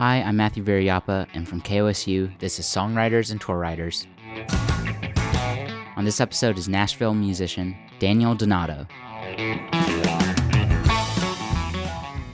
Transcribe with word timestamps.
Hi, 0.00 0.22
I'm 0.22 0.38
Matthew 0.38 0.64
Variapa, 0.64 1.26
and 1.34 1.46
from 1.46 1.60
KOSU, 1.60 2.38
this 2.38 2.58
is 2.58 2.64
Songwriters 2.64 3.32
and 3.32 3.38
Tour 3.38 3.58
Writers. 3.58 4.06
On 5.94 6.06
this 6.06 6.22
episode 6.22 6.56
is 6.56 6.70
Nashville 6.70 7.12
musician 7.12 7.76
Daniel 7.98 8.34
Donato. 8.34 8.86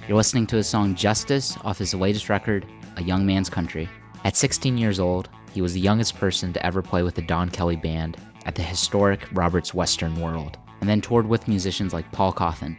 You're 0.06 0.16
listening 0.16 0.46
to 0.46 0.54
his 0.54 0.68
song 0.68 0.94
Justice 0.94 1.58
off 1.64 1.78
his 1.78 1.92
latest 1.92 2.28
record, 2.28 2.66
A 2.98 3.02
Young 3.02 3.26
Man's 3.26 3.50
Country. 3.50 3.88
At 4.24 4.36
16 4.36 4.78
years 4.78 5.00
old, 5.00 5.28
he 5.52 5.60
was 5.60 5.72
the 5.72 5.80
youngest 5.80 6.14
person 6.14 6.52
to 6.52 6.64
ever 6.64 6.82
play 6.82 7.02
with 7.02 7.16
the 7.16 7.22
Don 7.22 7.50
Kelly 7.50 7.74
Band 7.74 8.16
at 8.44 8.54
the 8.54 8.62
historic 8.62 9.26
Roberts 9.32 9.74
Western 9.74 10.20
World, 10.20 10.56
and 10.80 10.88
then 10.88 11.00
toured 11.00 11.26
with 11.26 11.48
musicians 11.48 11.92
like 11.92 12.12
Paul 12.12 12.32
Cauthen. 12.32 12.76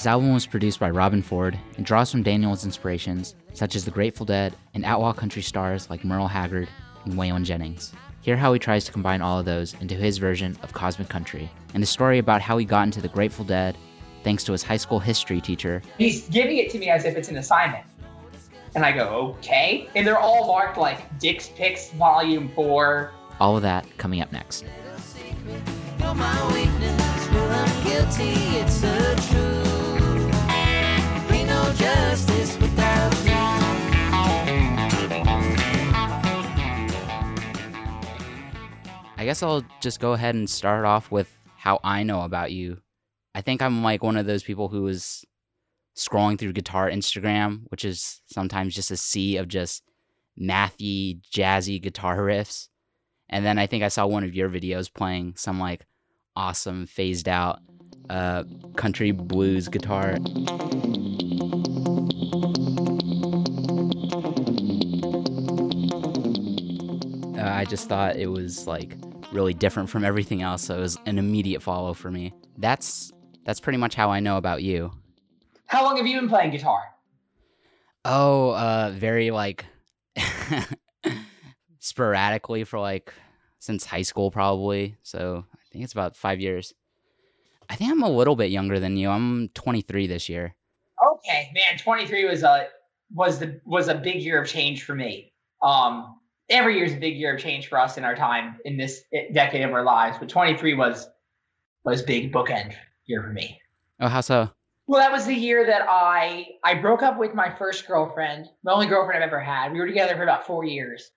This 0.00 0.06
album 0.06 0.32
was 0.32 0.46
produced 0.46 0.80
by 0.80 0.90
Robben 0.90 1.22
Ford 1.22 1.58
and 1.76 1.84
draws 1.84 2.10
from 2.10 2.22
Daniel's 2.22 2.64
inspirations, 2.64 3.34
such 3.52 3.76
as 3.76 3.84
the 3.84 3.90
Grateful 3.90 4.24
Dead 4.24 4.56
and 4.72 4.82
outlaw 4.82 5.12
country 5.12 5.42
stars 5.42 5.90
like 5.90 6.06
Merle 6.06 6.26
Haggard 6.26 6.70
and 7.04 7.12
Waylon 7.16 7.44
Jennings. 7.44 7.92
Hear 8.22 8.38
how 8.38 8.50
he 8.54 8.58
tries 8.58 8.86
to 8.86 8.92
combine 8.92 9.20
all 9.20 9.38
of 9.38 9.44
those 9.44 9.74
into 9.74 9.94
his 9.94 10.16
version 10.16 10.56
of 10.62 10.72
Cosmic 10.72 11.10
Country, 11.10 11.50
and 11.74 11.82
the 11.82 11.86
story 11.86 12.16
about 12.16 12.40
how 12.40 12.56
he 12.56 12.64
got 12.64 12.84
into 12.84 13.02
the 13.02 13.08
Grateful 13.08 13.44
Dead 13.44 13.76
thanks 14.24 14.42
to 14.44 14.52
his 14.52 14.62
high 14.62 14.78
school 14.78 15.00
history 15.00 15.38
teacher, 15.38 15.82
He's 15.98 16.26
giving 16.30 16.56
it 16.56 16.70
to 16.70 16.78
me 16.78 16.88
as 16.88 17.04
if 17.04 17.14
it's 17.14 17.28
an 17.28 17.36
assignment. 17.36 17.84
And 18.74 18.86
I 18.86 18.92
go, 18.92 19.36
okay. 19.40 19.90
And 19.94 20.06
they're 20.06 20.18
all 20.18 20.46
marked 20.46 20.78
like 20.78 21.18
Dick's 21.18 21.50
Picks 21.50 21.90
Volume 21.90 22.50
4. 22.54 23.12
all 23.38 23.54
of 23.54 23.62
that 23.64 23.86
coming 23.98 24.22
up 24.22 24.32
next. 24.32 24.64
Justice 31.80 32.58
without. 32.58 33.10
I 39.20 39.24
guess 39.26 39.42
I'll 39.42 39.62
just 39.82 40.00
go 40.00 40.14
ahead 40.14 40.34
and 40.34 40.48
start 40.48 40.86
off 40.86 41.10
with 41.10 41.30
how 41.58 41.78
I 41.84 42.04
know 42.04 42.22
about 42.22 42.52
you. 42.52 42.78
I 43.34 43.42
think 43.42 43.60
I'm 43.60 43.82
like 43.82 44.02
one 44.02 44.16
of 44.16 44.24
those 44.24 44.42
people 44.42 44.68
who 44.68 44.86
is 44.86 45.26
scrolling 45.94 46.38
through 46.38 46.54
guitar 46.54 46.90
Instagram, 46.90 47.64
which 47.68 47.84
is 47.84 48.22
sometimes 48.24 48.74
just 48.74 48.90
a 48.90 48.96
sea 48.96 49.36
of 49.36 49.46
just 49.46 49.82
mathy, 50.40 51.20
jazzy 51.30 51.82
guitar 51.82 52.16
riffs. 52.16 52.68
And 53.28 53.44
then 53.44 53.58
I 53.58 53.66
think 53.66 53.84
I 53.84 53.88
saw 53.88 54.06
one 54.06 54.24
of 54.24 54.34
your 54.34 54.48
videos 54.48 54.92
playing 54.92 55.34
some 55.36 55.60
like 55.60 55.84
awesome 56.34 56.86
phased 56.86 57.28
out 57.28 57.58
uh, 58.08 58.44
country 58.74 59.10
blues 59.10 59.68
guitar. 59.68 60.16
Uh, 67.40 67.48
I 67.48 67.64
just 67.64 67.88
thought 67.88 68.16
it 68.16 68.26
was 68.26 68.66
like 68.66 68.96
really 69.32 69.54
different 69.54 69.88
from 69.88 70.04
everything 70.04 70.42
else, 70.42 70.62
so 70.64 70.76
it 70.76 70.80
was 70.80 70.98
an 71.06 71.18
immediate 71.18 71.62
follow 71.62 71.94
for 71.94 72.10
me. 72.10 72.34
That's 72.58 73.12
that's 73.44 73.60
pretty 73.60 73.78
much 73.78 73.94
how 73.94 74.10
I 74.10 74.20
know 74.20 74.36
about 74.36 74.62
you. 74.62 74.92
How 75.66 75.84
long 75.84 75.96
have 75.96 76.06
you 76.06 76.20
been 76.20 76.28
playing 76.28 76.50
guitar? 76.50 76.82
Oh, 78.04 78.50
uh, 78.50 78.92
very 78.94 79.30
like 79.30 79.64
sporadically 81.78 82.64
for 82.64 82.78
like 82.78 83.14
since 83.58 83.86
high 83.86 84.02
school 84.02 84.30
probably. 84.30 84.96
So 85.02 85.44
I 85.54 85.64
think 85.72 85.84
it's 85.84 85.94
about 85.94 86.16
five 86.16 86.40
years. 86.40 86.74
I 87.70 87.76
think 87.76 87.90
I'm 87.90 88.02
a 88.02 88.10
little 88.10 88.36
bit 88.36 88.50
younger 88.50 88.78
than 88.78 88.96
you. 88.96 89.08
I'm 89.08 89.48
23 89.54 90.08
this 90.08 90.28
year. 90.28 90.56
Okay, 91.02 91.50
man, 91.54 91.78
23 91.78 92.26
was 92.26 92.42
a 92.42 92.66
was 93.14 93.38
the 93.38 93.60
was 93.64 93.88
a 93.88 93.94
big 93.94 94.22
year 94.22 94.42
of 94.42 94.48
change 94.48 94.84
for 94.84 94.94
me. 94.94 95.32
Um, 95.62 96.19
every 96.50 96.76
year 96.76 96.84
is 96.84 96.92
a 96.92 96.98
big 96.98 97.16
year 97.16 97.36
of 97.36 97.40
change 97.40 97.68
for 97.68 97.78
us 97.78 97.96
in 97.96 98.04
our 98.04 98.14
time 98.14 98.56
in 98.64 98.76
this 98.76 99.04
decade 99.32 99.62
of 99.62 99.72
our 99.72 99.84
lives, 99.84 100.18
but 100.18 100.28
23 100.28 100.74
was 100.74 101.08
was 101.84 102.02
big 102.02 102.32
bookend 102.32 102.74
year 103.06 103.22
for 103.22 103.32
me. 103.32 103.58
Oh, 104.00 104.08
how 104.08 104.20
so? 104.20 104.50
Well, 104.86 105.00
that 105.00 105.12
was 105.12 105.24
the 105.24 105.34
year 105.34 105.64
that 105.66 105.86
I 105.88 106.46
I 106.64 106.74
broke 106.74 107.02
up 107.02 107.18
with 107.18 107.34
my 107.34 107.54
first 107.56 107.86
girlfriend, 107.86 108.46
the 108.64 108.72
only 108.72 108.86
girlfriend 108.86 109.22
I've 109.22 109.28
ever 109.28 109.40
had. 109.40 109.72
We 109.72 109.78
were 109.78 109.86
together 109.86 110.16
for 110.16 110.24
about 110.24 110.46
four 110.46 110.64
years, 110.64 111.10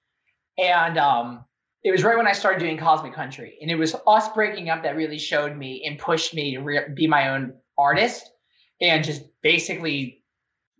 and 0.57 0.97
um, 0.97 1.43
it 1.83 1.91
was 1.91 2.03
right 2.03 2.15
when 2.15 2.27
I 2.27 2.33
started 2.33 2.59
doing 2.59 2.77
Cosmic 2.77 3.13
Country, 3.13 3.57
and 3.61 3.71
it 3.71 3.75
was 3.75 3.95
us 4.05 4.29
breaking 4.29 4.69
up 4.69 4.83
that 4.83 4.95
really 4.95 5.17
showed 5.17 5.57
me 5.57 5.83
and 5.85 5.97
pushed 5.97 6.33
me 6.33 6.55
to 6.55 6.61
re- 6.61 6.87
be 6.93 7.07
my 7.07 7.29
own 7.29 7.53
artist, 7.77 8.29
and 8.79 9.03
just 9.03 9.23
basically 9.41 10.23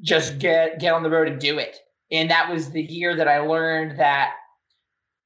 just 0.01 0.37
get 0.37 0.79
get 0.79 0.93
on 0.93 1.01
the 1.01 1.09
road 1.09 1.27
and 1.27 1.39
do 1.39 1.57
it. 1.57 1.79
And 2.11 2.29
that 2.29 2.51
was 2.51 2.69
the 2.69 2.83
year 2.83 3.15
that 3.15 3.27
I 3.27 3.39
learned 3.39 3.99
that 3.99 4.35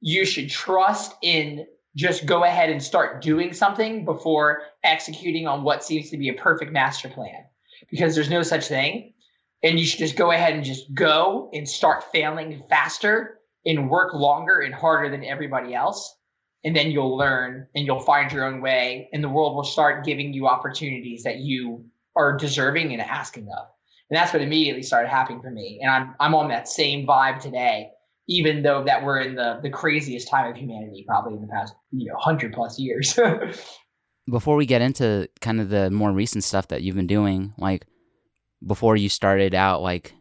you 0.01 0.25
should 0.25 0.49
trust 0.49 1.13
in 1.21 1.65
just 1.95 2.25
go 2.25 2.43
ahead 2.43 2.69
and 2.69 2.81
start 2.81 3.21
doing 3.21 3.53
something 3.53 4.05
before 4.05 4.61
executing 4.83 5.47
on 5.47 5.63
what 5.63 5.83
seems 5.83 6.09
to 6.11 6.17
be 6.17 6.29
a 6.29 6.33
perfect 6.33 6.71
master 6.71 7.09
plan 7.09 7.43
because 7.89 8.13
there's 8.13 8.29
no 8.29 8.43
such 8.43 8.67
thing. 8.67 9.13
And 9.63 9.79
you 9.79 9.85
should 9.85 9.99
just 9.99 10.15
go 10.15 10.31
ahead 10.31 10.53
and 10.53 10.63
just 10.63 10.93
go 10.93 11.49
and 11.53 11.67
start 11.67 12.03
failing 12.11 12.61
faster 12.69 13.39
and 13.65 13.89
work 13.89 14.13
longer 14.13 14.59
and 14.59 14.73
harder 14.73 15.09
than 15.09 15.25
everybody 15.25 15.73
else. 15.73 16.15
And 16.63 16.75
then 16.75 16.91
you'll 16.91 17.17
learn 17.17 17.67
and 17.75 17.85
you'll 17.85 17.99
find 17.99 18.31
your 18.31 18.45
own 18.45 18.61
way, 18.61 19.09
and 19.13 19.23
the 19.23 19.29
world 19.29 19.55
will 19.55 19.63
start 19.63 20.05
giving 20.05 20.33
you 20.33 20.47
opportunities 20.47 21.23
that 21.23 21.37
you 21.37 21.85
are 22.15 22.35
deserving 22.35 22.93
and 22.93 23.01
asking 23.01 23.47
of. 23.57 23.67
And 24.09 24.17
that's 24.17 24.33
what 24.33 24.41
immediately 24.41 24.83
started 24.83 25.09
happening 25.09 25.41
for 25.41 25.51
me. 25.51 25.79
And 25.81 25.91
I'm 25.91 26.15
I'm 26.19 26.35
on 26.35 26.49
that 26.49 26.67
same 26.67 27.05
vibe 27.05 27.39
today, 27.39 27.89
even 28.27 28.61
though 28.61 28.83
that 28.83 29.03
we're 29.03 29.19
in 29.19 29.35
the 29.35 29.59
the 29.61 29.69
craziest 29.69 30.29
time 30.29 30.49
of 30.51 30.57
humanity, 30.57 31.03
probably 31.07 31.35
in 31.35 31.41
the 31.41 31.47
past, 31.47 31.73
you 31.91 32.07
know, 32.07 32.15
hundred 32.17 32.53
plus 32.53 32.77
years. 32.79 33.17
Before 34.29 34.57
we 34.57 34.65
get 34.65 34.81
into 34.81 35.29
kind 35.39 35.61
of 35.61 35.69
the 35.69 35.89
more 35.89 36.11
recent 36.11 36.43
stuff 36.43 36.67
that 36.67 36.81
you've 36.81 36.97
been 36.97 37.07
doing, 37.07 37.53
like 37.57 37.87
before 38.65 38.97
you 38.97 39.07
started 39.07 39.55
out 39.55 39.81
like 39.81 40.13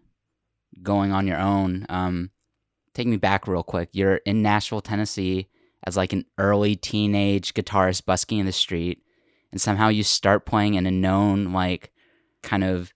going 0.81 1.11
on 1.11 1.27
your 1.27 1.39
own, 1.39 1.87
um, 1.89 2.31
take 2.95 3.09
me 3.09 3.17
back 3.17 3.49
real 3.49 3.65
quick. 3.65 3.89
You're 3.93 4.17
in 4.19 4.43
Nashville, 4.43 4.81
Tennessee 4.81 5.49
as 5.85 5.97
like 5.97 6.13
an 6.13 6.25
early 6.39 6.77
teenage 6.77 7.53
guitarist 7.53 8.05
busking 8.05 8.39
in 8.39 8.47
the 8.47 8.53
street, 8.53 9.03
and 9.51 9.61
somehow 9.61 9.89
you 9.89 10.05
start 10.05 10.47
playing 10.47 10.75
in 10.75 10.87
a 10.87 10.91
known 10.93 11.53
like 11.53 11.91
kind 12.45 12.63
of 12.63 12.93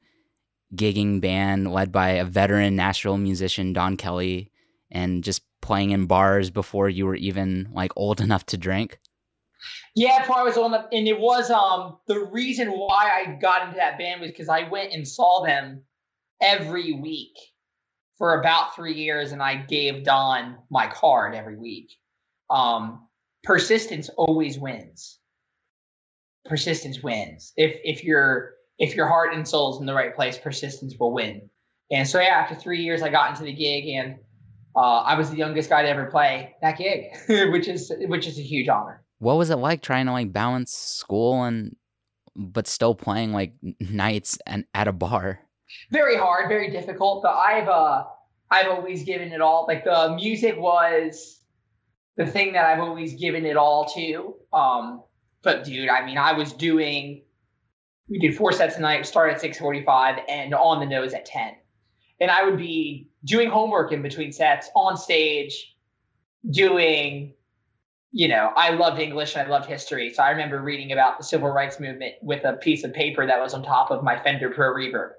gigging 0.75 1.21
band 1.21 1.73
led 1.73 1.91
by 1.91 2.11
a 2.11 2.25
veteran 2.25 2.77
Nashville 2.77 3.19
musician, 3.19 3.73
Don 3.73 3.97
Kelly, 3.97 4.50
and 4.91 5.25
just 5.25 5.43
playing 5.61 5.91
in 5.91 6.07
bars 6.07 6.51
before 6.51 6.89
you 6.89 7.07
were 7.07 7.17
even 7.17 7.69
like 7.73 7.93
old 7.97 8.21
enough 8.27 8.47
to 8.47 8.57
drink. 8.57 8.99
Yeah, 9.95 10.21
before 10.21 10.39
I 10.39 10.43
was 10.43 10.57
on 10.57 10.71
the, 10.71 10.89
and 10.93 11.07
it 11.07 11.19
was 11.19 11.51
um 11.51 11.99
the 12.07 12.21
reason 12.33 12.69
why 12.71 13.11
I 13.13 13.39
got 13.41 13.63
into 13.65 13.77
that 13.77 13.99
band 13.99 14.21
was 14.21 14.31
because 14.31 14.49
I 14.49 14.69
went 14.69 14.93
and 14.93 15.07
saw 15.07 15.45
them 15.45 15.83
every 16.41 16.93
week 16.93 17.37
for 18.17 18.39
about 18.39 18.75
three 18.75 18.95
years, 18.95 19.33
and 19.33 19.43
I 19.43 19.57
gave 19.57 20.05
Don 20.05 20.59
my 20.71 20.87
card 20.89 21.35
every 21.35 21.57
week. 21.57 21.91
Um, 22.51 23.07
persistence 23.45 24.11
always 24.17 24.59
wins. 24.59 25.19
Persistence 26.47 27.03
wins. 27.03 27.53
If 27.57 27.77
if 27.85 28.05
your 28.05 28.53
if 28.79 28.95
your 28.95 29.09
heart 29.09 29.35
and 29.35 29.47
soul's 29.47 29.81
in 29.81 29.87
the 29.87 29.95
right 29.95 30.15
place, 30.15 30.39
persistence 30.39 30.95
will 30.99 31.13
win. 31.13 31.51
And 31.91 32.09
so 32.09 32.21
yeah, 32.21 32.29
after 32.29 32.55
three 32.55 32.83
years, 32.83 33.03
I 33.03 33.11
got 33.11 33.31
into 33.31 33.45
the 33.45 33.53
gig, 33.53 33.89
and 33.89 34.17
uh, 34.77 35.01
I 35.01 35.17
was 35.17 35.31
the 35.31 35.37
youngest 35.37 35.69
guy 35.69 35.83
to 35.83 35.89
ever 35.89 36.07
play 36.07 36.55
that 36.63 36.79
gig, 36.79 37.07
which 37.53 37.69
is 37.69 37.93
which 38.07 38.27
is 38.27 38.39
a 38.39 38.43
huge 38.43 38.69
honor. 38.69 39.03
What 39.19 39.35
was 39.35 39.51
it 39.51 39.57
like 39.57 39.83
trying 39.83 40.07
to 40.07 40.13
like 40.13 40.33
balance 40.33 40.73
school 40.73 41.43
and 41.45 41.77
but 42.37 42.67
still 42.67 42.95
playing 42.95 43.33
like 43.33 43.55
nights 43.81 44.39
and 44.47 44.65
at 44.75 44.89
a 44.89 44.93
bar? 44.93 45.41
very 45.91 46.17
hard, 46.17 46.49
very 46.49 46.71
difficult. 46.71 47.23
But 47.23 47.35
I've 47.35 47.69
uh 47.69 48.05
I've 48.51 48.69
always 48.69 49.05
given 49.05 49.33
it 49.33 49.41
all. 49.41 49.67
Like 49.69 49.85
the 49.85 50.15
music 50.15 50.57
was 50.59 51.41
the 52.17 52.27
thing 52.27 52.53
that 52.55 52.65
I've 52.65 52.81
always 52.81 53.15
given 53.15 53.47
it 53.47 53.57
all 53.57 53.87
to. 53.95 54.35
Um, 54.53 55.03
but 55.43 55.65
dude, 55.65 55.89
I 55.89 56.05
mean, 56.05 56.19
I 56.19 56.33
was 56.33 56.53
doing 56.53 57.23
we 58.09 58.19
did 58.19 58.37
four 58.37 58.53
sets 58.53 58.77
a 58.77 58.81
night, 58.81 59.07
start 59.07 59.33
at 59.33 59.41
six 59.41 59.59
forty 59.59 59.85
five, 59.85 60.19
and 60.29 60.55
on 60.55 60.81
the 60.81 60.87
nose 60.87 61.15
at 61.15 61.25
ten. 61.25 61.55
And 62.21 62.31
I 62.31 62.45
would 62.45 62.59
be 62.59 63.09
doing 63.25 63.49
homework 63.49 63.93
in 63.93 64.03
between 64.03 64.33
sets 64.33 64.71
on 64.75 64.97
stage, 64.97 65.77
doing 66.51 67.35
you 68.13 68.27
know, 68.27 68.53
I 68.57 68.71
loved 68.71 69.01
English 69.01 69.37
and 69.37 69.47
I 69.47 69.51
loved 69.51 69.67
history. 69.67 70.13
So 70.13 70.23
I 70.23 70.31
remember 70.31 70.61
reading 70.61 70.93
about 70.93 71.19
the 71.19 71.25
civil 71.25 71.49
rights 71.49 71.79
movement 71.79 72.15
with 72.23 72.45
a 72.45 72.55
piece 72.55 72.83
of 72.83 72.93
paper 72.93 73.27
that 73.27 73.41
was 73.41 73.55
on 73.55 73.63
top 73.63 73.91
of 73.91 74.03
my 74.03 74.21
Fender 74.21 74.51
Pro 74.51 74.75
Reverb. 74.75 75.13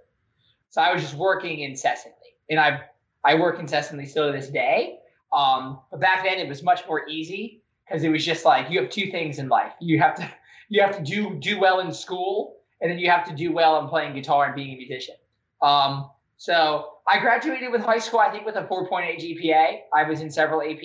So 0.71 0.81
I 0.81 0.93
was 0.93 1.01
just 1.01 1.13
working 1.13 1.61
incessantly. 1.61 2.35
And 2.49 2.59
I've 2.59 2.81
I 3.23 3.35
work 3.35 3.59
incessantly 3.59 4.07
still 4.07 4.27
to 4.27 4.37
this 4.37 4.49
day. 4.49 4.99
Um, 5.31 5.79
but 5.89 6.01
back 6.01 6.23
then 6.23 6.37
it 6.39 6.49
was 6.49 6.63
much 6.63 6.85
more 6.87 7.07
easy 7.07 7.61
because 7.85 8.03
it 8.03 8.09
was 8.09 8.25
just 8.25 8.43
like 8.43 8.69
you 8.69 8.81
have 8.81 8.89
two 8.89 9.09
things 9.11 9.39
in 9.39 9.47
life. 9.47 9.71
You 9.79 9.99
have 9.99 10.15
to 10.15 10.29
you 10.69 10.81
have 10.81 10.97
to 10.97 11.03
do 11.03 11.37
do 11.39 11.59
well 11.59 11.79
in 11.79 11.93
school, 11.93 12.57
and 12.81 12.91
then 12.91 12.99
you 12.99 13.09
have 13.09 13.25
to 13.27 13.35
do 13.35 13.53
well 13.53 13.79
in 13.79 13.87
playing 13.87 14.15
guitar 14.15 14.47
and 14.47 14.55
being 14.55 14.73
a 14.73 14.77
musician. 14.77 15.15
Um, 15.61 16.09
so 16.41 16.93
I 17.07 17.19
graduated 17.19 17.71
with 17.71 17.81
high 17.81 17.99
school, 17.99 18.19
I 18.19 18.31
think, 18.31 18.47
with 18.47 18.55
a 18.55 18.63
4.8 18.63 19.19
GPA. 19.19 19.81
I 19.95 20.09
was 20.09 20.21
in 20.21 20.31
several 20.31 20.63
AP 20.63 20.81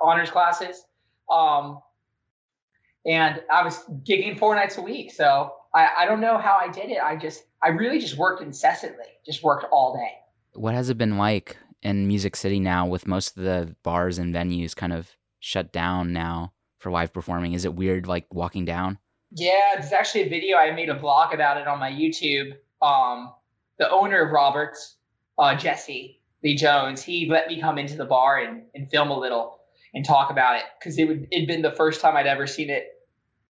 honors 0.00 0.30
classes, 0.30 0.86
um, 1.30 1.82
and 3.04 3.42
I 3.52 3.62
was 3.62 3.84
gigging 4.08 4.38
four 4.38 4.54
nights 4.54 4.78
a 4.78 4.80
week. 4.80 5.12
So 5.12 5.52
I, 5.74 5.88
I 5.98 6.06
don't 6.06 6.22
know 6.22 6.38
how 6.38 6.56
I 6.58 6.72
did 6.72 6.88
it. 6.88 6.96
I 6.96 7.14
just 7.14 7.44
I 7.62 7.68
really 7.68 7.98
just 7.98 8.16
worked 8.16 8.40
incessantly, 8.40 9.04
just 9.26 9.42
worked 9.42 9.66
all 9.70 9.92
day. 9.92 10.12
What 10.58 10.72
has 10.72 10.88
it 10.88 10.96
been 10.96 11.18
like 11.18 11.58
in 11.82 12.08
Music 12.08 12.34
City 12.34 12.58
now 12.58 12.86
with 12.86 13.06
most 13.06 13.36
of 13.36 13.42
the 13.42 13.76
bars 13.82 14.16
and 14.16 14.34
venues 14.34 14.74
kind 14.74 14.94
of 14.94 15.10
shut 15.40 15.74
down 15.74 16.14
now 16.14 16.54
for 16.78 16.90
live 16.90 17.12
performing? 17.12 17.52
Is 17.52 17.66
it 17.66 17.74
weird 17.74 18.06
like 18.06 18.32
walking 18.32 18.64
down? 18.64 18.96
Yeah, 19.30 19.74
there's 19.74 19.92
actually 19.92 20.22
a 20.22 20.30
video 20.30 20.56
I 20.56 20.70
made 20.70 20.88
a 20.88 20.94
blog 20.94 21.34
about 21.34 21.58
it 21.58 21.66
on 21.66 21.78
my 21.78 21.90
YouTube. 21.90 22.52
Um, 22.80 23.34
the 23.78 23.90
owner 23.90 24.22
of 24.22 24.32
Roberts, 24.32 24.96
uh, 25.38 25.54
Jesse 25.54 26.20
Lee 26.42 26.54
Jones, 26.54 27.02
he 27.02 27.28
let 27.28 27.48
me 27.48 27.60
come 27.60 27.78
into 27.78 27.96
the 27.96 28.04
bar 28.04 28.38
and, 28.38 28.62
and 28.74 28.90
film 28.90 29.10
a 29.10 29.18
little 29.18 29.60
and 29.94 30.04
talk 30.04 30.30
about 30.30 30.56
it 30.56 30.64
because 30.78 30.98
it 30.98 31.08
would 31.08 31.26
it'd 31.30 31.48
been 31.48 31.62
the 31.62 31.72
first 31.72 32.00
time 32.00 32.16
I'd 32.16 32.26
ever 32.26 32.46
seen 32.46 32.70
it 32.70 33.04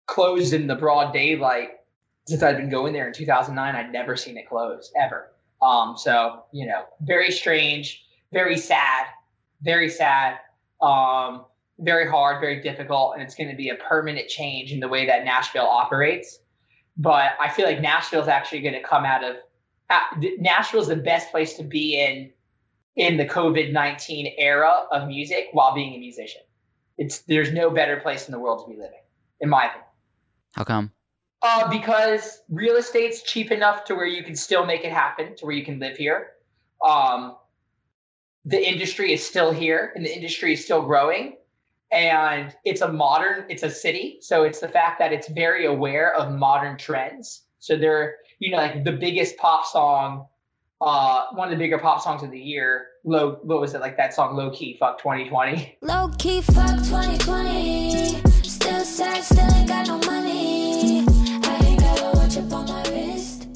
closed 0.08 0.54
in 0.54 0.68
the 0.68 0.76
broad 0.76 1.14
daylight 1.14 1.70
since 2.28 2.42
I'd 2.42 2.58
been 2.58 2.70
going 2.70 2.94
there 2.94 3.08
in 3.08 3.14
2009. 3.14 3.76
I'd 3.76 3.92
never 3.92 4.16
seen 4.16 4.38
it 4.38 4.48
closed 4.48 4.92
ever. 5.00 5.32
Um, 5.62 5.96
so 5.98 6.44
you 6.52 6.66
know, 6.66 6.86
very 7.02 7.32
strange, 7.32 8.06
very 8.32 8.58
sad, 8.58 9.06
very 9.62 9.90
sad, 9.90 10.38
um, 10.82 11.46
very 11.80 12.10
hard, 12.10 12.40
very 12.40 12.62
difficult, 12.62 13.14
and 13.14 13.22
it's 13.22 13.36
going 13.36 13.50
to 13.50 13.56
be 13.56 13.70
a 13.70 13.76
permanent 13.76 14.28
change 14.30 14.72
in 14.72 14.80
the 14.80 14.88
way 14.88 15.06
that 15.06 15.26
Nashville 15.26 15.68
operates. 15.68 16.40
But 16.98 17.32
I 17.40 17.50
feel 17.50 17.66
like 17.66 17.82
Nashville 17.82 18.22
is 18.22 18.28
actually 18.28 18.62
going 18.62 18.74
to 18.74 18.84
come 18.84 19.06
out 19.06 19.24
of 19.24 19.38
Nashville 20.40 20.82
is 20.82 20.88
the 20.88 20.96
best 20.96 21.32
place 21.32 21.56
to 21.56 21.64
be 21.64 22.00
in 22.00 22.32
in 22.96 23.18
the 23.18 23.26
COVID 23.26 23.72
nineteen 23.72 24.34
era 24.38 24.86
of 24.92 25.08
music 25.08 25.48
while 25.52 25.74
being 25.74 25.96
a 25.96 26.00
musician. 26.00 26.42
It's 26.98 27.20
there's 27.20 27.52
no 27.52 27.70
better 27.70 27.98
place 27.98 28.28
in 28.28 28.32
the 28.32 28.40
world 28.40 28.66
to 28.66 28.72
be 28.72 28.80
living, 28.80 29.02
in 29.40 29.50
my 29.50 29.66
opinion. 29.66 29.86
How 30.54 30.64
come? 30.64 30.92
Uh, 31.42 31.70
because 31.70 32.42
real 32.50 32.76
estate's 32.76 33.24
cheap 33.24 33.52
enough 33.52 33.86
to 33.86 33.96
where 33.96 34.06
you 34.06 34.24
can 34.24 34.36
still 34.36 34.66
make 34.66 34.84
it 34.84 34.92
happen, 34.92 35.36
to 35.38 35.46
where 35.46 35.56
you 35.56 35.64
can 35.64 35.80
live 35.80 35.96
here. 35.96 36.32
Um, 36.88 37.38
the 38.44 38.62
industry 38.62 39.14
is 39.14 39.26
still 39.26 39.52
here, 39.52 39.94
and 39.96 40.06
the 40.06 40.14
industry 40.14 40.54
is 40.54 40.64
still 40.64 40.82
growing. 40.82 41.38
And 41.92 42.56
it's 42.66 42.82
a 42.82 42.92
modern, 42.92 43.46
it's 43.50 43.64
a 43.64 43.70
city, 43.70 44.20
so 44.22 44.44
it's 44.44 44.60
the 44.60 44.68
fact 44.68 45.00
that 45.00 45.12
it's 45.12 45.28
very 45.28 45.66
aware 45.66 46.14
of 46.14 46.32
modern 46.32 46.78
trends. 46.78 47.46
So 47.58 47.78
they're 47.78 48.18
you 48.40 48.52
know, 48.52 48.58
like 48.58 48.84
the 48.84 48.92
biggest 48.94 49.38
pop 49.38 49.66
song, 49.66 50.26
uh, 50.82 51.26
one 51.34 51.50
of 51.50 51.52
the 51.52 51.58
bigger 51.58 51.78
pop 51.78 52.02
songs 52.02 52.24
of 52.24 52.32
the 52.32 52.40
year. 52.40 52.88
Low, 53.04 53.40
what 53.44 53.60
was 53.60 53.74
it 53.74 53.82
like 53.82 53.98
that 53.98 54.14
song? 54.14 54.36
Low 54.36 54.50
key, 54.50 54.78
fuck 54.80 54.98
2020. 54.98 55.78
Low 55.82 56.10
key, 56.18 56.42
fuck 56.42 56.78
2020. 56.78 58.22
Still 58.44 58.86
sad, 58.86 59.24
still 59.24 59.54
ain't 59.54 59.68
got 59.68 59.88
no 59.88 59.98
money. 60.00 61.06
I 61.44 61.62
ain't 61.66 61.80
got 61.82 62.00
a 62.02 62.18
watch 62.18 62.38
up 62.38 62.52
on 62.54 62.66
my 62.66 62.82
wrist. 62.90 63.48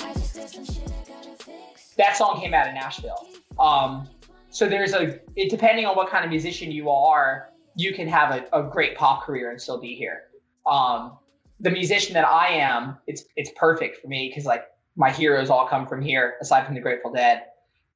I 0.00 0.12
just 0.14 0.36
got 0.36 0.48
some 0.48 0.64
shit 0.64 0.90
I 0.90 1.08
gotta 1.08 1.34
fix. 1.36 1.94
That 1.96 2.16
song 2.16 2.38
came 2.40 2.52
out 2.52 2.68
of 2.68 2.74
Nashville. 2.74 3.26
Um, 3.58 4.08
so 4.50 4.68
there's 4.68 4.92
a, 4.92 5.20
it, 5.36 5.50
depending 5.50 5.86
on 5.86 5.96
what 5.96 6.10
kind 6.10 6.24
of 6.24 6.30
musician 6.30 6.70
you 6.70 6.90
are, 6.90 7.48
you 7.76 7.94
can 7.94 8.06
have 8.08 8.30
a, 8.30 8.58
a 8.58 8.62
great 8.62 8.94
pop 8.94 9.24
career 9.24 9.50
and 9.50 9.60
still 9.60 9.80
be 9.80 9.94
here. 9.94 10.24
Um, 10.66 11.16
the 11.62 11.70
musician 11.70 12.12
that 12.14 12.26
I 12.26 12.48
am, 12.48 12.98
it's 13.06 13.24
it's 13.36 13.50
perfect 13.56 14.02
for 14.02 14.08
me 14.08 14.28
because 14.28 14.44
like 14.44 14.64
my 14.96 15.10
heroes 15.10 15.48
all 15.48 15.66
come 15.66 15.86
from 15.86 16.02
here, 16.02 16.34
aside 16.42 16.66
from 16.66 16.74
the 16.74 16.80
Grateful 16.80 17.12
Dead. 17.12 17.44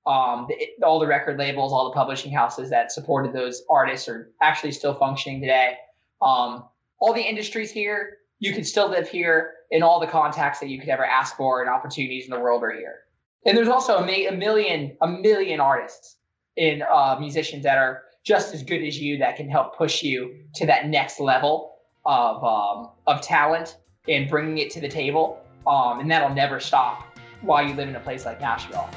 Um, 0.06 0.46
the, 0.48 0.84
all 0.86 1.00
the 1.00 1.06
record 1.06 1.36
labels, 1.36 1.72
all 1.72 1.90
the 1.90 1.94
publishing 1.94 2.32
houses 2.32 2.70
that 2.70 2.92
supported 2.92 3.32
those 3.32 3.64
artists 3.68 4.08
are 4.08 4.30
actually 4.40 4.70
still 4.70 4.94
functioning 4.94 5.40
today. 5.40 5.74
Um, 6.22 6.64
all 7.00 7.12
the 7.12 7.22
industries 7.22 7.72
here, 7.72 8.18
you 8.38 8.54
can 8.54 8.62
still 8.62 8.88
live 8.88 9.08
here, 9.08 9.54
and 9.72 9.82
all 9.82 9.98
the 9.98 10.06
contacts 10.06 10.60
that 10.60 10.68
you 10.68 10.78
could 10.78 10.88
ever 10.88 11.04
ask 11.04 11.36
for 11.36 11.60
and 11.60 11.68
opportunities 11.68 12.24
in 12.24 12.30
the 12.30 12.38
world 12.38 12.62
are 12.62 12.72
here. 12.72 13.00
And 13.44 13.58
there's 13.58 13.68
also 13.68 13.98
a, 13.98 14.26
a 14.26 14.32
million, 14.32 14.96
a 15.02 15.08
million 15.08 15.58
artists 15.58 16.16
in 16.56 16.82
uh, 16.82 17.16
musicians 17.18 17.64
that 17.64 17.76
are 17.76 18.02
just 18.24 18.54
as 18.54 18.62
good 18.62 18.84
as 18.84 18.98
you 18.98 19.18
that 19.18 19.36
can 19.36 19.50
help 19.50 19.76
push 19.76 20.04
you 20.04 20.36
to 20.54 20.66
that 20.66 20.88
next 20.88 21.18
level 21.18 21.75
of 22.06 22.42
um, 22.44 22.90
of 23.06 23.20
talent 23.20 23.78
and 24.08 24.28
bringing 24.30 24.58
it 24.58 24.70
to 24.70 24.80
the 24.80 24.88
table, 24.88 25.42
um, 25.66 26.00
and 26.00 26.10
that'll 26.10 26.34
never 26.34 26.60
stop 26.60 27.18
while 27.42 27.66
you 27.66 27.74
live 27.74 27.88
in 27.88 27.96
a 27.96 28.00
place 28.00 28.24
like 28.24 28.40
Nashville. 28.40 28.88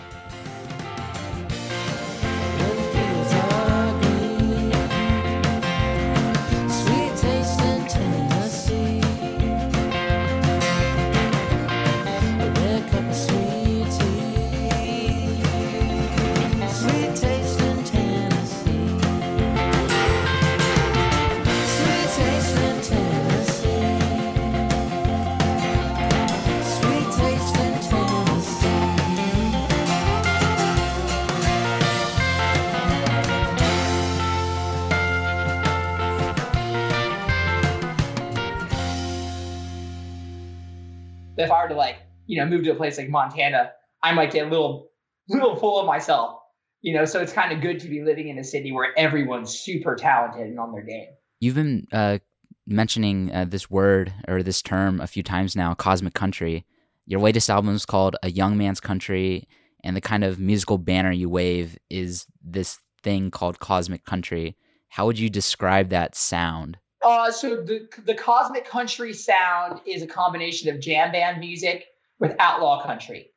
If 41.49 41.53
I 41.53 41.63
were 41.63 41.69
to 41.69 41.75
like, 41.75 41.97
you 42.27 42.39
know, 42.39 42.45
move 42.45 42.63
to 42.65 42.71
a 42.71 42.75
place 42.75 42.97
like 42.97 43.09
Montana, 43.09 43.71
I 44.03 44.13
might 44.13 44.31
get 44.31 44.47
a 44.47 44.49
little, 44.49 44.91
little 45.29 45.55
full 45.55 45.79
of 45.79 45.85
myself, 45.85 46.39
you 46.81 46.93
know. 46.93 47.05
So 47.05 47.21
it's 47.21 47.33
kind 47.33 47.51
of 47.51 47.61
good 47.61 47.79
to 47.79 47.87
be 47.87 48.03
living 48.03 48.29
in 48.29 48.37
a 48.37 48.43
city 48.43 48.71
where 48.71 48.97
everyone's 48.97 49.57
super 49.57 49.95
talented 49.95 50.47
and 50.47 50.59
on 50.59 50.71
their 50.71 50.83
game. 50.83 51.07
You've 51.39 51.55
been 51.55 51.87
uh, 51.91 52.19
mentioning 52.67 53.33
uh, 53.33 53.45
this 53.45 53.69
word 53.69 54.13
or 54.27 54.43
this 54.43 54.61
term 54.61 55.01
a 55.01 55.07
few 55.07 55.23
times 55.23 55.55
now, 55.55 55.73
cosmic 55.73 56.13
country. 56.13 56.65
Your 57.05 57.19
latest 57.19 57.49
album 57.49 57.73
is 57.73 57.85
called 57.85 58.15
A 58.21 58.29
Young 58.29 58.57
Man's 58.57 58.79
Country, 58.79 59.47
and 59.83 59.95
the 59.95 60.01
kind 60.01 60.23
of 60.23 60.39
musical 60.39 60.77
banner 60.77 61.11
you 61.11 61.29
wave 61.29 61.77
is 61.89 62.27
this 62.43 62.77
thing 63.01 63.31
called 63.31 63.59
cosmic 63.59 64.05
country. 64.05 64.55
How 64.89 65.05
would 65.07 65.17
you 65.17 65.29
describe 65.29 65.89
that 65.89 66.15
sound? 66.15 66.77
Uh, 67.09 67.31
so 67.31 67.55
the 67.55 67.89
the 68.05 68.13
cosmic 68.13 68.65
country 68.65 69.13
sound 69.13 69.81
is 69.87 70.03
a 70.03 70.07
combination 70.07 70.69
of 70.69 70.79
jam 70.79 71.11
band 71.11 71.39
music 71.39 71.87
with 72.19 72.35
outlaw 72.37 72.85
country. 72.85 73.31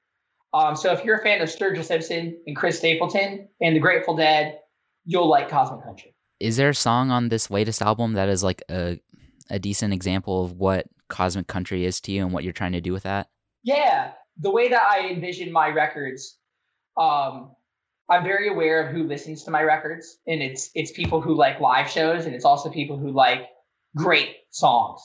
Um, 0.52 0.76
so 0.76 0.92
if 0.92 1.02
you're 1.02 1.16
a 1.16 1.22
fan 1.22 1.40
of 1.40 1.48
Sturgill 1.48 1.82
Simpson 1.82 2.38
and 2.46 2.54
Chris 2.54 2.76
Stapleton 2.76 3.48
and 3.62 3.74
the 3.74 3.80
Grateful 3.80 4.14
Dead, 4.14 4.58
you'll 5.06 5.26
like 5.26 5.48
cosmic 5.48 5.82
country. 5.84 6.14
Is 6.38 6.58
there 6.58 6.68
a 6.68 6.74
song 6.74 7.10
on 7.10 7.30
this 7.30 7.50
latest 7.50 7.80
album 7.80 8.12
that 8.12 8.28
is 8.28 8.44
like 8.44 8.62
a 8.70 9.00
a 9.48 9.58
decent 9.58 9.94
example 9.94 10.44
of 10.44 10.52
what 10.52 10.86
cosmic 11.08 11.46
country 11.46 11.86
is 11.86 11.98
to 12.02 12.12
you 12.12 12.22
and 12.22 12.30
what 12.34 12.44
you're 12.44 12.52
trying 12.52 12.72
to 12.72 12.82
do 12.82 12.92
with 12.92 13.04
that? 13.04 13.30
Yeah, 13.62 14.12
the 14.36 14.50
way 14.50 14.68
that 14.68 14.82
I 14.82 15.08
envision 15.08 15.50
my 15.50 15.68
records, 15.68 16.36
um, 16.98 17.52
I'm 18.10 18.22
very 18.22 18.50
aware 18.50 18.86
of 18.86 18.94
who 18.94 19.04
listens 19.04 19.44
to 19.44 19.50
my 19.50 19.62
records, 19.62 20.18
and 20.26 20.42
it's 20.42 20.68
it's 20.74 20.92
people 20.92 21.22
who 21.22 21.34
like 21.34 21.58
live 21.58 21.88
shows, 21.88 22.26
and 22.26 22.34
it's 22.34 22.44
also 22.44 22.68
people 22.68 22.98
who 22.98 23.10
like 23.12 23.48
great 23.96 24.36
songs. 24.50 25.00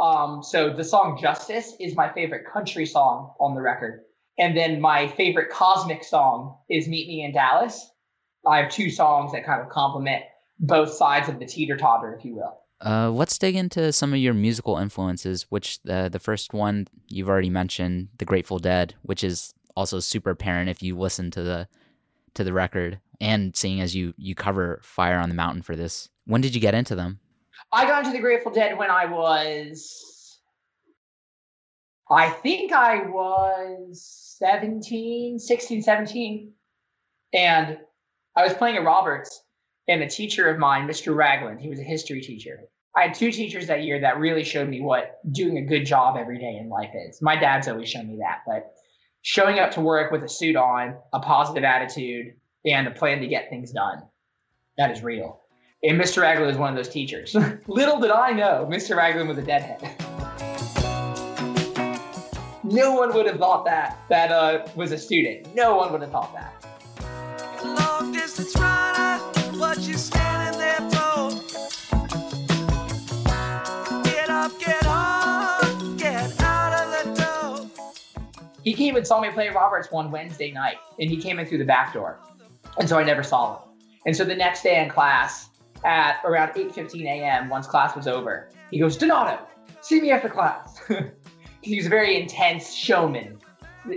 Um, 0.00 0.42
so 0.42 0.70
the 0.70 0.84
song 0.84 1.18
"Justice" 1.20 1.74
is 1.78 1.94
my 1.94 2.12
favorite 2.12 2.44
country 2.52 2.86
song 2.86 3.34
on 3.40 3.54
the 3.54 3.60
record, 3.60 4.02
and 4.38 4.56
then 4.56 4.80
my 4.80 5.08
favorite 5.08 5.50
cosmic 5.50 6.02
song 6.02 6.56
is 6.68 6.88
"Meet 6.88 7.08
Me 7.08 7.24
in 7.24 7.32
Dallas." 7.32 7.90
I 8.46 8.58
have 8.58 8.70
two 8.70 8.90
songs 8.90 9.32
that 9.32 9.46
kind 9.46 9.60
of 9.60 9.68
complement 9.68 10.24
both 10.58 10.90
sides 10.92 11.28
of 11.28 11.38
the 11.38 11.46
teeter 11.46 11.76
totter, 11.76 12.14
if 12.18 12.24
you 12.24 12.34
will. 12.36 12.58
Uh, 12.84 13.10
let's 13.10 13.38
dig 13.38 13.54
into 13.54 13.92
some 13.92 14.12
of 14.12 14.18
your 14.18 14.34
musical 14.34 14.76
influences. 14.76 15.46
Which 15.50 15.80
the 15.82 16.08
the 16.10 16.18
first 16.18 16.52
one 16.52 16.88
you've 17.08 17.28
already 17.28 17.50
mentioned, 17.50 18.08
the 18.18 18.24
Grateful 18.24 18.58
Dead, 18.58 18.94
which 19.02 19.22
is 19.22 19.54
also 19.76 20.00
super 20.00 20.30
apparent 20.30 20.68
if 20.68 20.82
you 20.82 20.98
listen 20.98 21.30
to 21.30 21.42
the 21.42 21.68
to 22.34 22.44
the 22.44 22.52
record 22.52 22.98
and 23.20 23.56
seeing 23.56 23.80
as 23.80 23.94
you 23.94 24.14
you 24.16 24.34
cover 24.34 24.80
Fire 24.82 25.18
on 25.18 25.28
the 25.28 25.34
Mountain 25.34 25.62
for 25.62 25.76
this. 25.76 26.08
When 26.24 26.40
did 26.40 26.54
you 26.54 26.60
get 26.60 26.74
into 26.74 26.94
them? 26.94 27.20
I 27.72 27.86
got 27.86 28.04
into 28.04 28.16
the 28.16 28.20
Grateful 28.20 28.52
Dead 28.52 28.76
when 28.76 28.90
I 28.90 29.06
was, 29.06 30.38
I 32.10 32.28
think 32.28 32.70
I 32.72 33.06
was 33.06 34.36
17, 34.38 35.38
16, 35.38 35.82
17. 35.82 36.52
And 37.32 37.78
I 38.36 38.44
was 38.44 38.52
playing 38.52 38.76
at 38.76 38.84
Roberts, 38.84 39.42
and 39.88 40.02
a 40.02 40.08
teacher 40.08 40.50
of 40.50 40.58
mine, 40.58 40.86
Mr. 40.86 41.16
Ragland, 41.16 41.60
he 41.60 41.70
was 41.70 41.78
a 41.78 41.84
history 41.84 42.20
teacher. 42.20 42.60
I 42.94 43.04
had 43.04 43.14
two 43.14 43.32
teachers 43.32 43.66
that 43.68 43.84
year 43.84 44.00
that 44.00 44.18
really 44.18 44.44
showed 44.44 44.68
me 44.68 44.82
what 44.82 45.18
doing 45.32 45.56
a 45.56 45.62
good 45.62 45.86
job 45.86 46.18
every 46.18 46.38
day 46.38 46.58
in 46.60 46.68
life 46.68 46.90
is. 47.08 47.22
My 47.22 47.36
dad's 47.36 47.68
always 47.68 47.88
shown 47.88 48.06
me 48.06 48.18
that, 48.18 48.42
but 48.46 48.74
showing 49.22 49.58
up 49.58 49.70
to 49.72 49.80
work 49.80 50.12
with 50.12 50.22
a 50.24 50.28
suit 50.28 50.56
on, 50.56 50.96
a 51.14 51.20
positive 51.20 51.64
attitude, 51.64 52.34
and 52.66 52.86
a 52.86 52.90
plan 52.90 53.20
to 53.20 53.26
get 53.26 53.48
things 53.48 53.72
done. 53.72 54.02
That 54.76 54.90
is 54.90 55.02
real. 55.02 55.41
And 55.84 56.00
Mr. 56.00 56.22
Ragland 56.22 56.46
was 56.46 56.56
one 56.58 56.70
of 56.70 56.76
those 56.76 56.88
teachers. 56.88 57.34
Little 57.66 57.98
did 57.98 58.12
I 58.12 58.30
know, 58.32 58.68
Mr. 58.70 58.96
Ragland 58.96 59.28
was 59.28 59.36
a 59.36 59.42
deadhead. 59.42 59.82
no 62.62 62.92
one 62.92 63.12
would 63.14 63.26
have 63.26 63.38
thought 63.38 63.64
that 63.64 63.98
that 64.08 64.30
uh, 64.30 64.64
was 64.76 64.92
a 64.92 64.98
student. 64.98 65.52
No 65.56 65.74
one 65.74 65.90
would 65.90 66.02
have 66.02 66.12
thought 66.12 66.32
that. 66.34 66.54
Long 67.64 68.12
distance 68.12 68.56
runner, 68.56 69.18
what 69.58 69.80
you 69.80 69.94
standing 69.94 70.60
there 70.60 70.88
for? 70.90 71.30
Get 74.04 74.30
up, 74.30 74.56
get 74.60 74.86
on, 74.86 75.96
get 75.96 76.40
out 76.42 76.72
of 76.74 77.16
the 77.16 77.22
door. 77.24 77.68
He 78.62 78.72
came 78.72 78.94
and 78.94 79.04
saw 79.04 79.20
me 79.20 79.30
play 79.30 79.48
Roberts 79.48 79.90
one 79.90 80.12
Wednesday 80.12 80.52
night, 80.52 80.76
and 81.00 81.10
he 81.10 81.16
came 81.16 81.40
in 81.40 81.46
through 81.46 81.58
the 81.58 81.64
back 81.64 81.92
door, 81.92 82.20
and 82.78 82.88
so 82.88 83.00
I 83.00 83.02
never 83.02 83.24
saw 83.24 83.56
him. 83.56 83.68
And 84.06 84.16
so 84.16 84.24
the 84.24 84.34
next 84.34 84.62
day 84.62 84.80
in 84.82 84.88
class, 84.88 85.48
at 85.84 86.20
around 86.24 86.50
8:15 86.50 87.04
a.m., 87.04 87.48
once 87.48 87.66
class 87.66 87.96
was 87.96 88.06
over, 88.06 88.48
he 88.70 88.78
goes, 88.78 88.96
"Donato, 88.96 89.38
see 89.80 90.00
me 90.00 90.10
after 90.10 90.28
class." 90.28 90.80
he 91.62 91.76
was 91.76 91.86
a 91.86 91.90
very 91.90 92.20
intense 92.20 92.72
showman. 92.72 93.38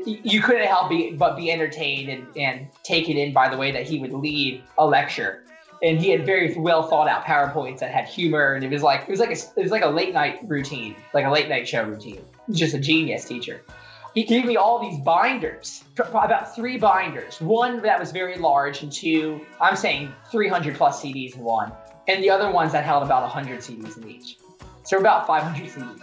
You 0.06 0.42
couldn't 0.42 0.66
help 0.66 0.92
but 1.18 1.38
be 1.38 1.52
entertained 1.52 2.10
and, 2.10 2.28
and 2.36 2.68
taken 2.84 3.18
in 3.18 3.34
by 3.34 3.50
the 3.50 3.58
way 3.58 3.72
that 3.72 3.84
he 3.84 4.00
would 4.00 4.14
lead 4.14 4.64
a 4.80 4.86
lecture. 4.86 5.44
And 5.84 6.00
he 6.00 6.10
had 6.10 6.26
very 6.26 6.56
well 6.58 6.84
thought 6.84 7.08
out 7.08 7.24
PowerPoints 7.26 7.80
that 7.80 7.92
had 7.92 8.06
humor, 8.06 8.54
and 8.54 8.64
it 8.64 8.72
was 8.72 8.82
like 8.82 9.02
it 9.02 9.10
was 9.10 9.20
like 9.20 9.30
a, 9.30 9.60
it 9.60 9.64
was 9.64 9.72
like 9.72 9.84
a 9.84 9.90
late 9.90 10.14
night 10.14 10.40
routine, 10.48 10.96
like 11.14 11.26
a 11.26 11.30
late 11.30 11.50
night 11.50 11.68
show 11.68 11.84
routine. 11.84 12.24
Just 12.52 12.74
a 12.74 12.80
genius 12.80 13.26
teacher 13.26 13.62
he 14.16 14.24
gave 14.24 14.46
me 14.46 14.56
all 14.56 14.80
these 14.80 14.98
binders, 15.02 15.84
about 15.98 16.56
three 16.56 16.78
binders. 16.78 17.42
One 17.42 17.82
that 17.82 18.00
was 18.00 18.14
very 18.14 18.38
large, 18.38 18.82
and 18.82 18.90
two, 18.90 19.46
I'm 19.60 19.76
saying 19.76 20.14
300 20.32 20.76
plus 20.76 21.04
CDs 21.04 21.36
in 21.36 21.42
one, 21.42 21.74
and 22.08 22.24
the 22.24 22.30
other 22.30 22.50
ones 22.50 22.72
that 22.72 22.86
held 22.86 23.04
about 23.04 23.24
100 23.24 23.60
CDs 23.60 23.98
in 23.98 24.10
each. 24.10 24.38
So 24.84 25.00
about 25.00 25.28
500 25.28 25.70
CDs. 25.70 26.02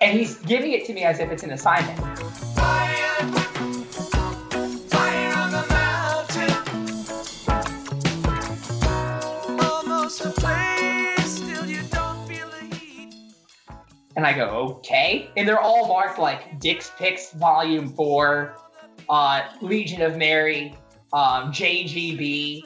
And 0.00 0.16
he's 0.16 0.36
giving 0.38 0.70
it 0.70 0.86
to 0.86 0.92
me 0.92 1.02
as 1.02 1.18
if 1.18 1.30
it's 1.30 1.42
an 1.42 1.50
assignment. 1.50 2.51
And 14.22 14.28
I 14.28 14.34
go, 14.34 14.76
okay. 14.78 15.28
And 15.36 15.48
they're 15.48 15.58
all 15.58 15.88
marked 15.88 16.16
like 16.16 16.60
Dick's 16.60 16.92
Picks 16.96 17.32
Volume 17.32 17.88
4, 17.88 18.54
uh, 19.08 19.42
Legion 19.60 20.00
of 20.00 20.16
Mary, 20.16 20.76
um, 21.12 21.50
JGB, 21.50 22.62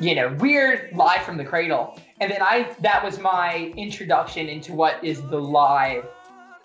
you 0.00 0.14
know, 0.14 0.34
weird 0.40 0.96
live 0.96 1.20
from 1.20 1.36
the 1.36 1.44
cradle. 1.44 2.00
And 2.22 2.30
then 2.30 2.40
I, 2.40 2.74
that 2.80 3.04
was 3.04 3.18
my 3.18 3.74
introduction 3.76 4.48
into 4.48 4.72
what 4.72 5.04
is 5.04 5.20
the 5.20 5.38
live 5.38 6.08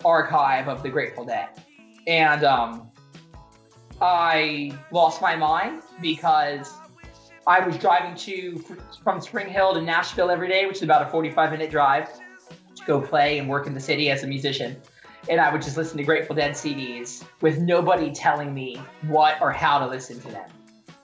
archive 0.06 0.70
of 0.70 0.82
the 0.82 0.88
Grateful 0.88 1.26
Dead. 1.26 1.50
And 2.08 2.46
um, 2.46 2.90
I 4.00 4.80
lost 4.94 5.22
my 5.22 5.36
mind 5.36 5.82
because 6.02 6.74
I 7.46 7.60
was 7.60 7.78
driving 7.78 8.16
to 8.16 8.64
from 9.04 9.20
Spring 9.20 9.50
Hill 9.50 9.74
to 9.74 9.82
Nashville 9.82 10.32
every 10.32 10.48
day, 10.48 10.68
which 10.68 10.78
is 10.78 10.84
about 10.84 11.06
a 11.06 11.12
45 11.12 11.52
minute 11.52 11.70
drive 11.70 12.08
to 12.82 12.88
go 12.88 13.02
play 13.02 13.40
and 13.40 13.48
work 13.48 13.68
in 13.68 13.74
the 13.74 13.80
city 13.80 14.10
as 14.10 14.24
a 14.24 14.28
musician. 14.28 14.82
And 15.30 15.40
I 15.40 15.52
would 15.52 15.62
just 15.62 15.78
listen 15.78 15.98
to 15.98 16.04
Grateful 16.04 16.36
Dead 16.36 16.52
CDs 16.52 17.24
with 17.42 17.60
nobody 17.60 18.12
telling 18.12 18.54
me 18.54 18.82
what 19.08 19.40
or 19.42 19.52
how 19.52 19.80
to 19.80 19.88
listen 19.88 20.20
to 20.22 20.28
them 20.30 20.50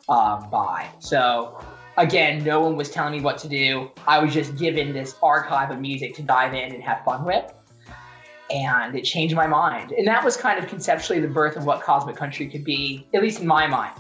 um, 0.10 0.50
by. 0.50 0.90
So 1.00 1.64
again, 1.98 2.44
no 2.44 2.62
one 2.62 2.76
was 2.76 2.90
telling 2.90 3.14
me 3.14 3.22
what 3.22 3.38
to 3.40 3.48
do. 3.48 3.92
I 4.08 4.20
was 4.20 4.34
just 4.34 4.58
given 4.58 4.94
this 4.94 5.16
archive 5.22 5.72
of 5.72 5.80
music 5.80 6.16
to 6.16 6.24
dive 6.24 6.54
in 6.54 6.74
and 6.74 6.84
have 6.84 7.04
fun 7.04 7.26
with. 7.26 7.52
And 8.50 8.96
it 8.96 9.04
changed 9.04 9.36
my 9.36 9.46
mind. 9.46 9.92
And 9.92 10.08
that 10.08 10.24
was 10.24 10.38
kind 10.38 10.58
of 10.58 10.70
conceptually 10.70 11.20
the 11.20 11.28
birth 11.28 11.58
of 11.58 11.66
what 11.66 11.82
Cosmic 11.82 12.16
Country 12.16 12.48
could 12.48 12.64
be, 12.64 13.06
at 13.14 13.22
least 13.22 13.42
in 13.42 13.48
my 13.48 13.68
mind. 13.68 13.94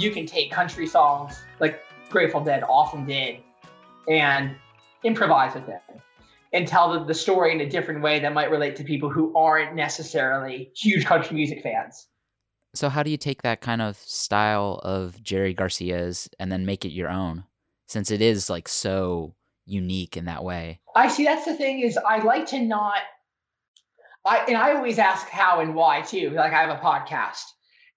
You 0.00 0.10
can 0.10 0.26
take 0.26 0.50
country 0.50 0.86
songs 0.86 1.40
like 1.60 1.80
Grateful 2.08 2.42
Dead 2.42 2.62
often 2.68 3.06
did 3.06 3.38
and 4.08 4.56
improvise 5.04 5.54
with 5.54 5.66
them 5.66 5.80
and 6.52 6.66
tell 6.66 6.92
the, 6.92 7.04
the 7.04 7.14
story 7.14 7.52
in 7.52 7.60
a 7.60 7.68
different 7.68 8.02
way 8.02 8.18
that 8.20 8.32
might 8.32 8.50
relate 8.50 8.76
to 8.76 8.84
people 8.84 9.08
who 9.08 9.34
aren't 9.36 9.74
necessarily 9.74 10.72
huge 10.74 11.04
country 11.04 11.36
music 11.36 11.62
fans. 11.62 12.08
So 12.74 12.88
how 12.88 13.02
do 13.02 13.10
you 13.10 13.16
take 13.16 13.42
that 13.42 13.60
kind 13.60 13.82
of 13.82 13.96
style 13.96 14.80
of 14.82 15.22
Jerry 15.22 15.54
Garcia's 15.54 16.28
and 16.38 16.50
then 16.50 16.66
make 16.66 16.84
it 16.84 16.90
your 16.90 17.08
own? 17.08 17.44
Since 17.88 18.10
it 18.10 18.22
is 18.22 18.48
like 18.48 18.68
so 18.68 19.34
unique 19.66 20.16
in 20.16 20.26
that 20.26 20.44
way. 20.44 20.80
I 20.94 21.08
see 21.08 21.24
that's 21.24 21.44
the 21.44 21.54
thing 21.54 21.80
is 21.80 21.96
I 21.96 22.22
like 22.22 22.46
to 22.46 22.60
not 22.60 22.98
I 24.24 24.44
and 24.46 24.56
I 24.56 24.74
always 24.74 24.98
ask 24.98 25.28
how 25.28 25.60
and 25.60 25.74
why 25.74 26.02
too. 26.02 26.30
Like 26.30 26.52
I 26.52 26.60
have 26.60 26.70
a 26.70 26.80
podcast. 26.80 27.42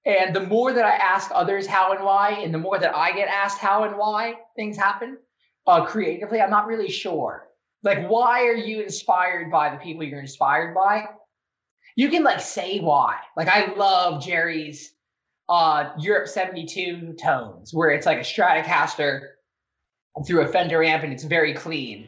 And 0.05 0.35
the 0.35 0.41
more 0.41 0.73
that 0.73 0.85
I 0.85 0.95
ask 0.95 1.31
others 1.33 1.65
how 1.65 1.93
and 1.93 2.03
why, 2.03 2.31
and 2.31 2.53
the 2.53 2.57
more 2.57 2.77
that 2.77 2.95
I 2.95 3.13
get 3.13 3.29
asked 3.29 3.59
how 3.59 3.83
and 3.83 3.97
why 3.97 4.35
things 4.55 4.75
happen 4.77 5.17
uh, 5.65 5.85
creatively, 5.85 6.41
I'm 6.41 6.49
not 6.49 6.67
really 6.67 6.89
sure. 6.89 7.47
Like, 7.83 8.07
why 8.09 8.45
are 8.45 8.55
you 8.55 8.81
inspired 8.81 9.49
by 9.51 9.69
the 9.69 9.77
people 9.77 10.03
you're 10.03 10.19
inspired 10.19 10.73
by? 10.75 11.05
You 11.95 12.09
can 12.09 12.23
like 12.23 12.41
say 12.41 12.79
why. 12.79 13.17
Like, 13.37 13.47
I 13.47 13.73
love 13.75 14.23
Jerry's 14.23 14.93
uh, 15.47 15.91
Europe 15.99 16.27
72 16.27 17.15
tones, 17.21 17.73
where 17.73 17.91
it's 17.91 18.05
like 18.05 18.19
a 18.19 18.21
Stratocaster 18.21 19.29
through 20.25 20.41
a 20.41 20.47
Fender 20.47 20.83
amp 20.83 21.03
and 21.03 21.13
it's 21.13 21.23
very 21.23 21.53
clean. 21.53 22.07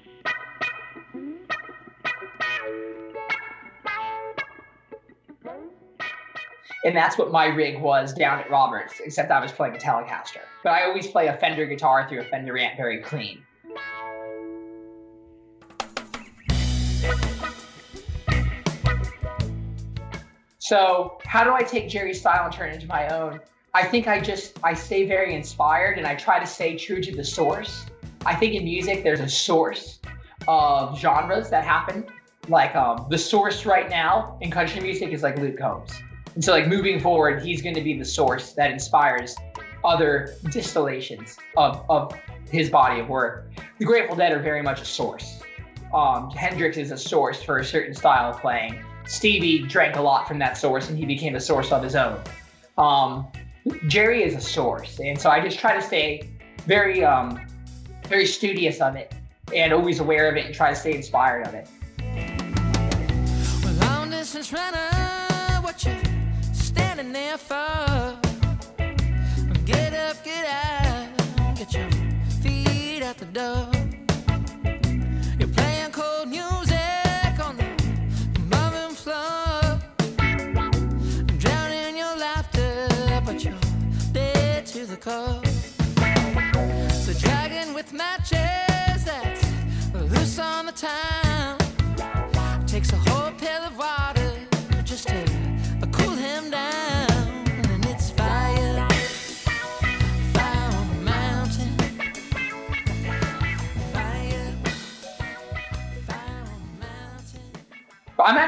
And 6.85 6.95
that's 6.95 7.17
what 7.17 7.31
my 7.31 7.47
rig 7.47 7.81
was 7.81 8.13
down 8.13 8.39
at 8.39 8.47
Roberts, 8.47 9.01
except 9.03 9.31
I 9.31 9.41
was 9.41 9.51
playing 9.51 9.75
a 9.75 9.79
Telecaster. 9.79 10.41
But 10.63 10.73
I 10.73 10.83
always 10.83 11.07
play 11.07 11.25
a 11.27 11.33
Fender 11.37 11.65
guitar 11.65 12.07
through 12.07 12.21
a 12.21 12.23
Fender 12.25 12.55
amp 12.59 12.77
very 12.77 13.01
clean. 13.01 13.43
So, 20.59 21.17
how 21.25 21.43
do 21.43 21.53
I 21.53 21.63
take 21.63 21.89
Jerry's 21.89 22.19
style 22.19 22.45
and 22.45 22.53
turn 22.53 22.69
it 22.69 22.75
into 22.75 22.87
my 22.87 23.07
own? 23.07 23.39
I 23.73 23.83
think 23.83 24.07
I 24.07 24.19
just 24.19 24.59
I 24.63 24.75
stay 24.75 25.07
very 25.07 25.33
inspired 25.33 25.97
and 25.97 26.05
I 26.05 26.13
try 26.13 26.39
to 26.39 26.45
stay 26.45 26.77
true 26.77 27.01
to 27.01 27.15
the 27.15 27.23
source. 27.23 27.87
I 28.27 28.35
think 28.35 28.53
in 28.53 28.63
music 28.63 29.03
there's 29.03 29.21
a 29.21 29.29
source 29.29 29.99
of 30.47 30.99
genres 30.99 31.49
that 31.49 31.63
happen. 31.63 32.05
Like 32.47 32.75
um, 32.75 33.07
the 33.09 33.17
source 33.17 33.65
right 33.65 33.89
now 33.89 34.37
in 34.41 34.51
country 34.51 34.81
music 34.81 35.09
is 35.09 35.23
like 35.23 35.39
Luke 35.39 35.57
Combs. 35.57 35.91
And 36.35 36.43
so 36.43 36.51
like 36.51 36.67
moving 36.67 36.99
forward, 36.99 37.41
he's 37.41 37.61
going 37.61 37.75
to 37.75 37.81
be 37.81 37.97
the 37.97 38.05
source 38.05 38.51
that 38.53 38.69
inspires 38.69 39.35
other 39.83 40.35
distillations 40.51 41.37
of, 41.55 41.85
of 41.89 42.13
his 42.51 42.69
body 42.69 42.99
of 42.99 43.07
work. 43.07 43.51
The 43.79 43.85
Grateful 43.85 44.15
Dead 44.15 44.33
are 44.33 44.41
very 44.41 44.61
much 44.61 44.81
a 44.81 44.85
source. 44.85 45.41
Um, 45.93 46.29
Hendrix 46.31 46.77
is 46.77 46.91
a 46.91 46.97
source 46.97 47.41
for 47.41 47.59
a 47.59 47.65
certain 47.65 47.93
style 47.93 48.31
of 48.31 48.41
playing. 48.41 48.83
Stevie 49.05 49.59
drank 49.59 49.95
a 49.95 50.01
lot 50.01 50.27
from 50.27 50.39
that 50.39 50.57
source 50.57 50.89
and 50.89 50.97
he 50.97 51.05
became 51.05 51.35
a 51.35 51.39
source 51.39 51.71
of 51.71 51.81
his 51.81 51.95
own. 51.95 52.19
Um, 52.77 53.27
Jerry 53.87 54.23
is 54.23 54.35
a 54.35 54.41
source. 54.41 54.99
And 54.99 55.19
so 55.19 55.29
I 55.29 55.39
just 55.39 55.57
try 55.57 55.73
to 55.73 55.81
stay 55.81 56.29
very, 56.65 57.03
um, 57.03 57.47
very 58.09 58.25
studious 58.25 58.81
of 58.81 58.95
it 58.95 59.13
and 59.53 59.71
always 59.71 59.99
aware 59.99 60.29
of 60.29 60.35
it 60.35 60.47
and 60.47 60.53
try 60.53 60.71
to 60.71 60.75
stay 60.75 60.95
inspired 60.95 61.47
of 61.47 61.53
it. 61.53 61.69
Well, 63.63 64.05
standing 66.95 67.11
there 67.11 67.37
for? 67.37 68.17
Get 69.65 69.93
up, 69.93 70.23
get 70.23 70.45
out, 70.45 71.57
get 71.57 71.73
your 71.73 71.89
feet 72.41 73.03
out 73.03 73.17
the 73.17 73.25
door. 73.25 73.64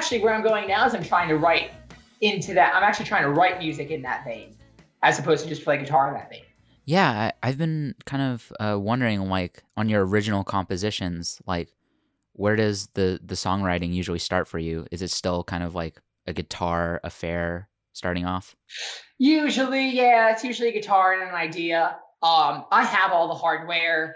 Actually 0.08 0.24
where 0.24 0.34
I'm 0.34 0.42
going 0.42 0.70
now 0.70 0.86
is 0.86 0.96
I'm 0.96 1.04
trying 1.04 1.28
to 1.28 1.36
write 1.36 1.72
into 2.22 2.54
that. 2.54 2.74
I'm 2.74 2.82
actually 2.82 3.08
trying 3.08 3.24
to 3.24 3.30
write 3.30 3.60
music 3.60 3.92
in 3.92 4.02
that 4.04 4.24
vein, 4.24 4.56
as 5.04 5.20
opposed 5.20 5.44
to 5.44 5.50
just 5.50 5.66
play 5.66 5.78
guitar 5.78 6.08
in 6.08 6.14
that 6.14 6.30
vein. 6.30 6.44
Yeah, 6.86 7.12
I, 7.12 7.34
I've 7.50 7.58
been 7.58 7.94
kind 8.06 8.24
of 8.24 8.54
uh, 8.58 8.80
wondering, 8.80 9.28
like, 9.28 9.64
on 9.76 9.90
your 9.90 10.06
original 10.06 10.46
compositions, 10.46 11.42
like, 11.46 11.74
where 12.32 12.56
does 12.56 12.88
the 12.94 13.20
the 13.22 13.36
songwriting 13.36 13.94
usually 13.94 14.20
start 14.20 14.48
for 14.48 14.60
you? 14.60 14.88
Is 14.92 15.02
it 15.02 15.12
still 15.12 15.44
kind 15.44 15.64
of 15.64 15.76
like 15.76 16.00
a 16.26 16.32
guitar 16.32 17.02
affair 17.04 17.68
starting 17.92 18.26
off? 18.26 18.56
Usually, 19.18 19.90
yeah, 19.90 20.32
it's 20.32 20.46
usually 20.46 20.70
a 20.70 20.72
guitar 20.72 21.20
and 21.20 21.28
an 21.28 21.36
idea. 21.36 21.98
Um, 22.24 22.64
I 22.72 22.86
have 22.86 23.12
all 23.12 23.28
the 23.28 23.34
hardware, 23.36 24.16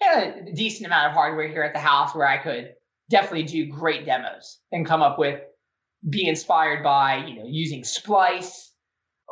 yeah, 0.00 0.46
a 0.46 0.52
decent 0.52 0.86
amount 0.86 1.08
of 1.08 1.12
hardware 1.12 1.48
here 1.48 1.64
at 1.64 1.72
the 1.72 1.80
house 1.80 2.14
where 2.14 2.28
I 2.28 2.36
could 2.36 2.74
definitely 3.10 3.44
do 3.44 3.66
great 3.66 4.04
demos 4.04 4.60
and 4.72 4.86
come 4.86 5.02
up 5.02 5.18
with, 5.18 5.40
be 6.08 6.28
inspired 6.28 6.82
by, 6.82 7.24
you 7.26 7.36
know, 7.36 7.46
using 7.46 7.84
Splice, 7.84 8.72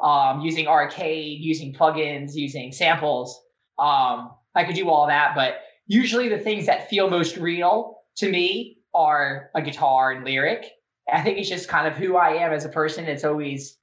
um, 0.03 0.41
using 0.41 0.67
arcade, 0.67 1.41
using 1.41 1.73
plugins, 1.73 2.35
using 2.35 2.73
samples. 2.73 3.41
Um, 3.79 4.31
I 4.55 4.65
could 4.65 4.75
do 4.75 4.89
all 4.89 5.07
that, 5.07 5.35
but 5.35 5.61
usually 5.87 6.29
the 6.29 6.39
things 6.39 6.67
that 6.67 6.89
feel 6.89 7.11
most 7.11 7.37
real 7.37 7.99
to 8.17 8.31
me 8.31 8.79
are 8.95 9.51
a 9.55 9.63
guitar 9.63 10.13
and 10.13 10.25
lyric. 10.25 10.71
I 11.13 11.23
think 11.23 11.39
it's 11.39 11.49
just 11.49 11.69
kind 11.69 11.87
of 11.87 11.95
who 11.95 12.17
I 12.17 12.35
am 12.45 12.53
as 12.53 12.65
a 12.65 12.69
person. 12.69 13.05
It's 13.07 13.25
always 13.25 13.77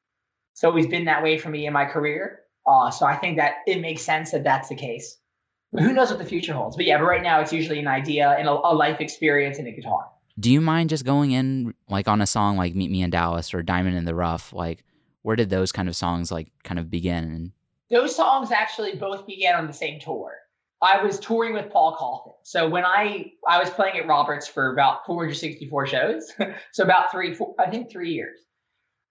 it's 0.54 0.64
always 0.64 0.88
been 0.88 1.06
that 1.06 1.24
way 1.24 1.38
for 1.38 1.50
me 1.50 1.68
in 1.68 1.74
my 1.74 1.86
career. 1.86 2.42
Uh, 2.68 2.92
so 2.92 3.06
I 3.06 3.16
think 3.16 3.38
that 3.38 3.56
it 3.66 3.82
makes 3.82 4.02
sense 4.02 4.32
that 4.32 4.44
that's 4.44 4.70
the 4.70 4.76
case. 4.76 5.18
Who 5.72 5.94
knows 5.94 6.10
what 6.10 6.20
the 6.20 6.26
future 6.26 6.54
holds? 6.54 6.76
But 6.76 6.86
yeah, 6.86 6.98
but 6.98 7.06
right 7.06 7.22
now 7.22 7.42
it's 7.42 7.54
usually 7.54 7.80
an 7.80 7.88
idea 7.88 8.36
and 8.38 8.48
a, 8.48 8.52
a 8.52 8.74
life 8.74 9.00
experience 9.00 9.60
and 9.60 9.68
a 9.68 9.72
guitar. 9.72 10.10
Do 10.40 10.52
you 10.52 10.62
mind 10.62 10.90
just 10.90 11.06
going 11.06 11.32
in 11.32 11.74
like 11.90 12.08
on 12.08 12.22
a 12.22 12.26
song 12.26 12.58
like 12.58 12.74
Meet 12.74 12.90
Me 12.90 13.02
in 13.02 13.10
Dallas 13.10 13.54
or 13.54 13.62
Diamond 13.62 13.96
in 13.96 14.06
the 14.06 14.16
Rough? 14.16 14.52
Like, 14.54 14.84
where 15.22 15.36
did 15.36 15.50
those 15.50 15.72
kind 15.72 15.88
of 15.88 15.96
songs 15.96 16.32
like 16.32 16.52
kind 16.64 16.80
of 16.80 16.90
begin? 16.90 17.52
Those 17.92 18.16
songs 18.16 18.52
actually 18.52 18.96
both 18.96 19.28
began 19.28 19.56
on 19.56 19.68
the 19.68 19.74
same 19.74 20.00
tour. 20.00 20.34
I 20.82 21.04
was 21.04 21.20
touring 21.20 21.54
with 21.54 21.70
Paul 21.70 21.96
Cauthen. 21.98 22.36
So 22.44 22.70
when 22.70 22.86
I 22.86 23.34
I 23.48 23.60
was 23.60 23.70
playing 23.70 23.98
at 23.98 24.08
Roberts 24.08 24.48
for 24.48 24.72
about 24.72 25.06
464 25.06 25.88
shows, 25.88 26.32
so 26.72 26.84
about 26.84 27.12
three, 27.12 27.34
four, 27.34 27.54
I 27.60 27.70
think 27.70 27.92
three 27.92 28.14
years. 28.14 28.40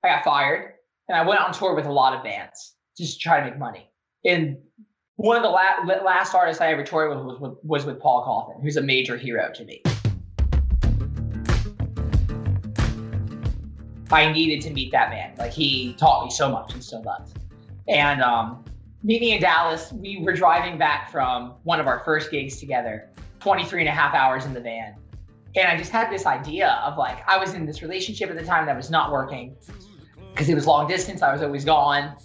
I 0.02 0.08
got 0.08 0.24
fired, 0.24 0.74
and 1.08 1.18
I 1.18 1.26
went 1.26 1.40
on 1.40 1.52
tour 1.52 1.74
with 1.74 1.86
a 1.86 1.92
lot 1.92 2.16
of 2.16 2.24
bands 2.24 2.74
just 2.96 3.14
to 3.14 3.20
try 3.20 3.40
to 3.40 3.50
make 3.50 3.58
money. 3.58 3.90
And 4.24 4.58
one 5.18 5.36
of 5.36 5.42
the 5.42 5.48
la- 5.48 6.04
last 6.04 6.32
artists 6.32 6.60
I 6.60 6.68
ever 6.68 6.84
toured 6.84 7.10
with 7.10 7.24
was, 7.24 7.40
with 7.40 7.58
was 7.64 7.84
with 7.84 8.00
Paul 8.00 8.24
Cauthen, 8.24 8.62
who's 8.62 8.76
a 8.76 8.82
major 8.82 9.16
hero 9.16 9.50
to 9.52 9.64
me. 9.64 9.82
I 14.12 14.30
needed 14.32 14.62
to 14.62 14.72
meet 14.72 14.92
that 14.92 15.10
man. 15.10 15.34
Like 15.36 15.52
he 15.52 15.94
taught 15.94 16.24
me 16.24 16.30
so 16.30 16.48
much 16.48 16.72
and 16.72 16.82
so 16.82 17.02
much. 17.02 17.30
And 17.88 18.22
um, 18.22 18.64
Meet 19.02 19.20
Me 19.20 19.32
in 19.32 19.40
Dallas, 19.40 19.92
we 19.92 20.20
were 20.22 20.32
driving 20.32 20.78
back 20.78 21.10
from 21.10 21.54
one 21.64 21.80
of 21.80 21.88
our 21.88 22.00
first 22.04 22.30
gigs 22.30 22.60
together, 22.60 23.10
23 23.40 23.80
and 23.80 23.88
a 23.88 23.92
half 23.92 24.14
hours 24.14 24.44
in 24.44 24.54
the 24.54 24.60
van. 24.60 24.94
And 25.56 25.66
I 25.66 25.76
just 25.76 25.90
had 25.90 26.12
this 26.12 26.26
idea 26.26 26.80
of 26.84 26.96
like, 26.96 27.28
I 27.28 27.38
was 27.38 27.54
in 27.54 27.66
this 27.66 27.82
relationship 27.82 28.30
at 28.30 28.36
the 28.36 28.44
time 28.44 28.66
that 28.66 28.76
was 28.76 28.88
not 28.88 29.10
working 29.10 29.56
because 30.30 30.48
it 30.48 30.54
was 30.54 30.64
long 30.66 30.86
distance. 30.86 31.22
I 31.22 31.32
was 31.32 31.42
always 31.42 31.64
gone. 31.64 32.16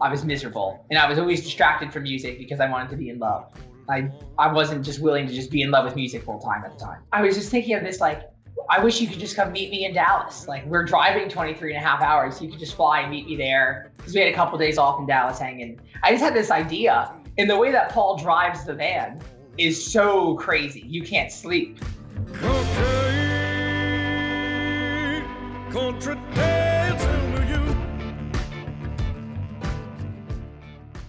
I 0.00 0.10
was 0.10 0.24
miserable. 0.24 0.84
And 0.90 0.98
I 0.98 1.08
was 1.08 1.18
always 1.18 1.42
distracted 1.42 1.92
from 1.92 2.04
music 2.04 2.38
because 2.38 2.60
I 2.60 2.68
wanted 2.68 2.90
to 2.90 2.96
be 2.96 3.08
in 3.08 3.18
love. 3.18 3.52
I, 3.88 4.10
I 4.38 4.52
wasn't 4.52 4.84
just 4.84 5.00
willing 5.00 5.26
to 5.26 5.32
just 5.32 5.50
be 5.50 5.62
in 5.62 5.70
love 5.70 5.84
with 5.84 5.96
music 5.96 6.24
full 6.24 6.38
time 6.38 6.64
at 6.64 6.78
the 6.78 6.84
time. 6.84 7.00
I 7.12 7.22
was 7.22 7.34
just 7.34 7.50
thinking 7.50 7.74
of 7.74 7.82
this 7.82 8.00
like, 8.00 8.22
I 8.70 8.82
wish 8.82 9.00
you 9.00 9.08
could 9.08 9.18
just 9.18 9.36
come 9.36 9.52
meet 9.52 9.70
me 9.70 9.84
in 9.84 9.94
Dallas. 9.94 10.46
Like 10.46 10.64
we're 10.66 10.84
driving 10.84 11.28
23 11.28 11.74
and 11.74 11.84
a 11.84 11.86
half 11.86 12.00
hours. 12.00 12.40
You 12.40 12.48
could 12.48 12.58
just 12.58 12.74
fly 12.74 13.00
and 13.00 13.10
meet 13.10 13.26
me 13.26 13.36
there. 13.36 13.92
Because 13.96 14.14
we 14.14 14.20
had 14.20 14.32
a 14.32 14.34
couple 14.34 14.58
days 14.58 14.78
off 14.78 14.98
in 15.00 15.06
Dallas 15.06 15.38
hanging. 15.38 15.80
I 16.02 16.12
just 16.12 16.22
had 16.22 16.34
this 16.34 16.50
idea. 16.50 17.14
And 17.38 17.48
the 17.48 17.56
way 17.56 17.72
that 17.72 17.90
Paul 17.90 18.16
drives 18.16 18.64
the 18.64 18.74
van 18.74 19.20
is 19.58 19.84
so 19.84 20.36
crazy. 20.36 20.84
You 20.86 21.02
can't 21.02 21.32
sleep. 21.32 21.78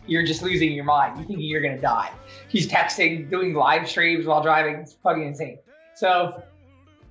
You're 0.06 0.24
just 0.24 0.42
losing 0.42 0.74
your 0.74 0.84
mind. 0.84 1.20
You 1.20 1.26
think 1.26 1.40
you're 1.42 1.62
gonna 1.62 1.80
die. 1.80 2.12
He's 2.48 2.68
texting, 2.68 3.30
doing 3.30 3.54
live 3.54 3.90
streams 3.90 4.26
while 4.26 4.44
driving. 4.44 4.76
It's 4.76 4.94
fucking 5.04 5.26
insane. 5.26 5.60
So 5.96 6.44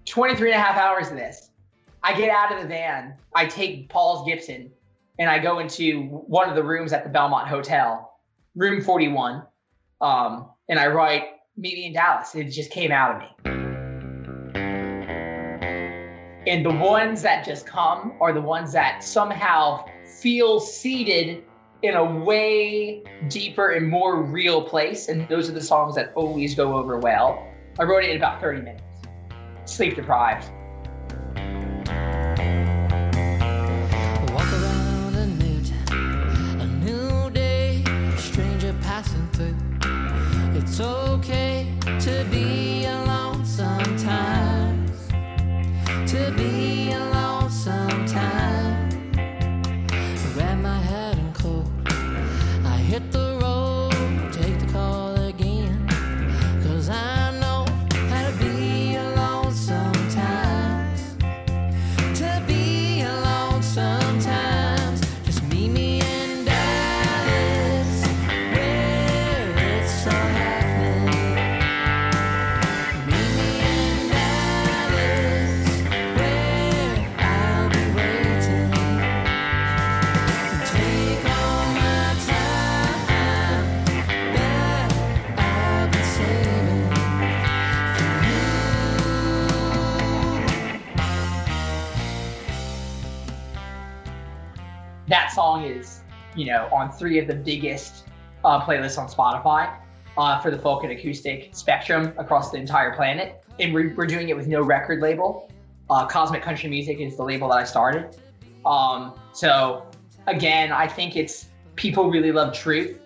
23 0.06 0.52
and 0.52 0.60
a 0.60 0.62
half 0.62 0.76
hours 0.76 1.10
of 1.10 1.16
this. 1.16 1.50
I 2.02 2.16
get 2.16 2.30
out 2.30 2.52
of 2.52 2.60
the 2.60 2.66
van, 2.66 3.14
I 3.34 3.46
take 3.46 3.88
Paul's 3.88 4.26
Gibson, 4.26 4.70
and 5.20 5.30
I 5.30 5.38
go 5.38 5.60
into 5.60 6.02
one 6.02 6.48
of 6.48 6.56
the 6.56 6.62
rooms 6.62 6.92
at 6.92 7.04
the 7.04 7.10
Belmont 7.10 7.46
Hotel, 7.46 8.18
room 8.56 8.82
41, 8.82 9.44
um, 10.00 10.50
and 10.68 10.80
I 10.80 10.88
write 10.88 11.24
Meet 11.56 11.74
Me 11.74 11.86
in 11.86 11.92
Dallas. 11.92 12.34
It 12.34 12.44
just 12.50 12.72
came 12.72 12.90
out 12.90 13.14
of 13.14 13.20
me. 13.22 13.28
And 16.48 16.66
the 16.66 16.72
ones 16.72 17.22
that 17.22 17.44
just 17.44 17.66
come 17.66 18.14
are 18.20 18.32
the 18.32 18.40
ones 18.40 18.72
that 18.72 19.04
somehow 19.04 19.84
feel 20.04 20.58
seated 20.58 21.44
in 21.82 21.94
a 21.94 22.04
way 22.04 23.02
deeper 23.28 23.70
and 23.70 23.88
more 23.88 24.22
real 24.22 24.62
place. 24.62 25.08
And 25.08 25.28
those 25.28 25.48
are 25.48 25.52
the 25.52 25.62
songs 25.62 25.94
that 25.96 26.12
always 26.14 26.54
go 26.54 26.76
over 26.76 26.98
well. 26.98 27.46
I 27.78 27.84
wrote 27.84 28.04
it 28.04 28.10
in 28.10 28.16
about 28.16 28.40
30 28.40 28.62
minutes 28.62 28.82
sleep 29.64 29.94
deprived. 29.94 30.50
Three 96.98 97.18
of 97.18 97.26
the 97.26 97.34
biggest 97.34 98.04
uh, 98.44 98.60
playlists 98.60 98.98
on 98.98 99.08
Spotify 99.08 99.74
uh, 100.16 100.40
for 100.40 100.50
the 100.50 100.58
folk 100.58 100.84
and 100.84 100.92
acoustic 100.92 101.50
spectrum 101.52 102.12
across 102.18 102.50
the 102.50 102.58
entire 102.58 102.94
planet. 102.94 103.44
And 103.58 103.72
we're, 103.72 103.94
we're 103.94 104.06
doing 104.06 104.28
it 104.28 104.36
with 104.36 104.46
no 104.46 104.62
record 104.62 105.00
label. 105.00 105.50
Uh, 105.90 106.06
Cosmic 106.06 106.42
Country 106.42 106.68
Music 106.68 107.00
is 107.00 107.16
the 107.16 107.22
label 107.22 107.48
that 107.48 107.56
I 107.56 107.64
started. 107.64 108.16
Um, 108.64 109.14
so 109.32 109.86
again, 110.26 110.72
I 110.72 110.86
think 110.86 111.16
it's 111.16 111.46
people 111.76 112.10
really 112.10 112.32
love 112.32 112.54
truth 112.54 112.98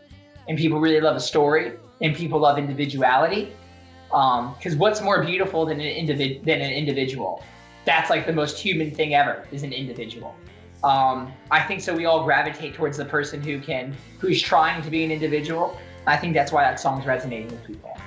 and 0.49 0.57
people 0.59 0.81
really 0.81 1.01
love 1.01 1.17
a 1.17 1.21
story 1.21 1.73
and 2.01 2.15
people 2.15 2.39
love 2.39 2.59
individuality. 2.59 3.53
Because 4.09 4.77
what's 4.77 5.01
more 5.01 5.25
beautiful 5.25 5.67
than 5.67 5.81
an, 5.81 6.07
than 6.07 6.61
an 6.61 6.73
individual? 6.73 7.43
That's 7.85 8.11
like 8.11 8.27
the 8.27 8.33
most 8.33 8.59
human 8.59 8.91
thing 8.91 9.15
ever 9.15 9.47
is 9.53 9.63
an 9.63 9.73
individual. 9.73 10.35
Um, 10.87 11.33
I 11.51 11.61
think 11.63 11.81
so. 11.81 11.93
We 11.97 12.05
all 12.05 12.23
gravitate 12.23 12.75
towards 12.75 12.97
the 12.97 13.05
person 13.05 13.43
who 13.43 13.59
can, 13.59 13.93
who's 14.21 14.41
trying 14.41 14.83
to 14.83 14.89
be 14.89 15.03
an 15.03 15.11
individual. 15.11 15.77
I 16.07 16.17
think 16.17 16.33
that's 16.33 16.53
why 16.53 16.63
that 16.63 16.79
song's 16.79 17.05
resonating 17.05 17.49
with 17.49 17.67
people. 17.67 17.99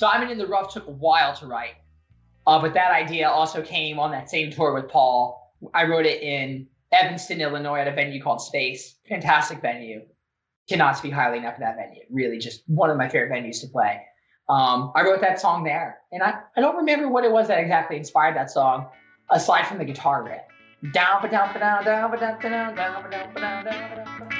Diamond 0.00 0.30
in 0.30 0.38
the 0.38 0.46
Rough 0.46 0.72
took 0.72 0.86
a 0.86 0.90
while 0.90 1.34
to 1.36 1.46
write, 1.46 1.74
uh, 2.46 2.60
but 2.60 2.72
that 2.74 2.90
idea 2.90 3.28
also 3.28 3.62
came 3.62 3.98
on 3.98 4.10
that 4.12 4.30
same 4.30 4.50
tour 4.50 4.72
with 4.72 4.88
Paul. 4.88 5.54
I 5.74 5.84
wrote 5.84 6.06
it 6.06 6.22
in 6.22 6.66
Evanston, 6.90 7.40
Illinois, 7.40 7.80
at 7.80 7.86
a 7.86 7.92
venue 7.92 8.22
called 8.22 8.40
Space. 8.40 8.96
Fantastic 9.08 9.60
venue. 9.60 10.00
Cannot 10.68 10.96
speak 10.96 11.12
highly 11.12 11.38
enough 11.38 11.54
of 11.54 11.60
that 11.60 11.76
venue. 11.76 12.02
Really, 12.10 12.38
just 12.38 12.62
one 12.66 12.88
of 12.88 12.96
my 12.96 13.08
favorite 13.08 13.30
venues 13.30 13.60
to 13.60 13.68
play. 13.68 14.00
Um, 14.48 14.90
I 14.96 15.02
wrote 15.02 15.20
that 15.20 15.38
song 15.38 15.64
there, 15.64 15.98
and 16.10 16.22
I, 16.22 16.40
I 16.56 16.60
don't 16.60 16.76
remember 16.76 17.08
what 17.08 17.24
it 17.24 17.30
was 17.30 17.48
that 17.48 17.58
exactly 17.58 17.96
inspired 17.96 18.34
that 18.36 18.50
song, 18.50 18.86
aside 19.30 19.66
from 19.66 19.78
the 19.78 19.84
guitar 19.84 20.24
riff. 20.24 20.92
Down, 20.92 21.20
ba 21.20 21.28
down, 21.28 21.52
ba 21.52 21.58
down, 21.58 21.84
down, 21.84 22.10
ba 22.10 22.18
down, 22.18 22.40
down, 22.40 22.74
down, 22.74 23.10
down, 23.10 23.34
down, 23.34 23.64
down, 23.64 23.64
ba 23.64 24.28
down. 24.30 24.39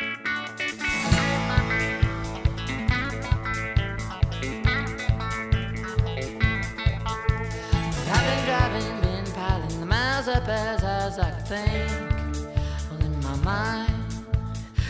Miles 10.51 10.83
as 10.83 11.19
I 11.19 11.31
could 11.31 11.47
think. 11.47 11.91
Well, 12.89 13.01
in 13.07 13.15
my 13.23 13.37
mind, 13.53 14.05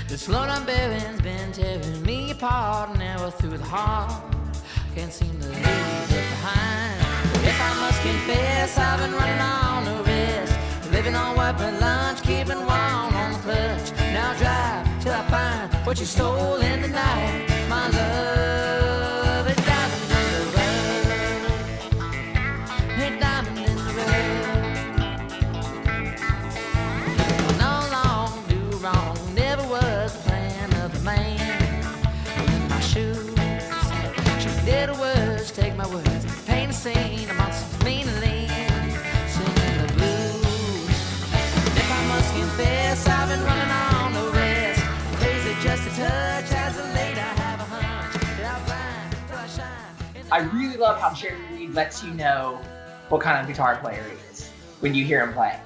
the 0.09 0.17
slow 0.17 0.47
down 0.47 0.65
bearing's 0.65 1.21
been 1.21 1.53
tearing 1.53 2.03
me 2.03 2.31
apart, 2.31 2.99
arrow 3.01 3.31
through 3.31 3.59
the 3.59 3.71
heart. 3.77 4.13
Can't 4.95 5.13
seem 5.13 5.35
to 5.41 5.49
leave 5.49 6.11
it 6.21 6.27
behind. 6.35 6.99
If 7.51 7.59
I 7.69 7.73
must 7.83 8.01
confess, 8.09 8.79
I've 8.79 8.99
been 9.03 9.15
running 9.21 9.43
on 9.59 9.85
the 9.89 9.97
wrist, 10.05 10.55
living 10.93 11.15
on 11.15 11.31
but 11.37 11.75
lunch, 11.81 12.23
keeping 12.23 12.63
one 12.79 13.15
on 13.23 13.33
the 13.33 13.39
clutch. 13.45 13.89
Now 14.17 14.31
drive 14.41 14.85
till 15.03 15.15
I 15.21 15.23
find 15.35 15.87
what 15.87 15.99
you 16.01 16.07
stole 16.07 16.61
in 16.71 16.83
the 16.83 16.89
night, 16.89 17.69
my 17.69 17.89
love. 17.89 18.70
I 50.33 50.39
really 50.55 50.79
love 50.79 50.99
how 50.99 51.13
Jerry 51.13 51.39
Reed 51.53 51.75
lets 51.75 52.03
you 52.03 52.15
know 52.15 52.59
what 53.11 53.21
kind 53.21 53.39
of 53.39 53.47
guitar 53.47 53.77
player 53.77 54.03
he 54.03 54.33
is 54.33 54.49
when 54.81 54.95
you 54.95 55.05
hear 55.05 55.23
him 55.23 55.35
play. 55.35 55.61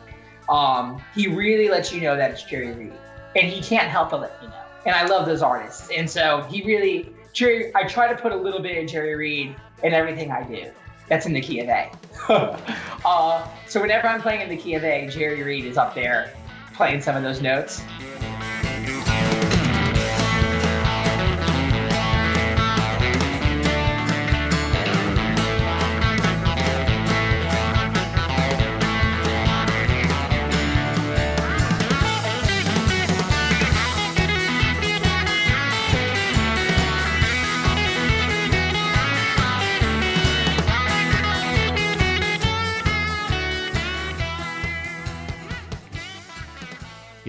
Um, 0.48 1.00
he 1.14 1.28
really 1.28 1.68
lets 1.68 1.92
you 1.92 2.00
know 2.00 2.16
that 2.16 2.32
it's 2.32 2.42
Jerry 2.42 2.72
Reed, 2.72 2.92
and 3.36 3.46
he 3.46 3.62
can't 3.62 3.88
help 3.88 4.10
but 4.10 4.20
let 4.20 4.36
you 4.42 4.48
know. 4.48 4.64
And 4.84 4.96
I 4.96 5.06
love 5.06 5.26
those 5.26 5.42
artists, 5.42 5.90
and 5.96 6.10
so 6.10 6.42
he 6.50 6.64
really 6.64 7.14
Jerry. 7.32 7.70
I 7.76 7.84
try 7.84 8.12
to 8.12 8.20
put 8.20 8.32
a 8.32 8.36
little 8.36 8.60
bit 8.60 8.82
of 8.82 8.90
Jerry 8.90 9.14
Reed 9.14 9.54
in 9.84 9.92
everything 9.92 10.32
I 10.32 10.42
do. 10.42 10.72
That's 11.08 11.26
in 11.26 11.32
the 11.32 11.40
key 11.40 11.60
of 11.60 11.68
A. 11.68 11.90
uh, 13.04 13.48
so 13.68 13.80
whenever 13.80 14.08
I'm 14.08 14.20
playing 14.20 14.40
in 14.40 14.48
the 14.48 14.56
key 14.56 14.74
of 14.74 14.84
A, 14.84 15.08
Jerry 15.08 15.42
Reed 15.42 15.64
is 15.64 15.76
up 15.76 15.94
there 15.94 16.32
playing 16.74 17.00
some 17.00 17.16
of 17.16 17.22
those 17.22 17.40
notes. 17.40 17.82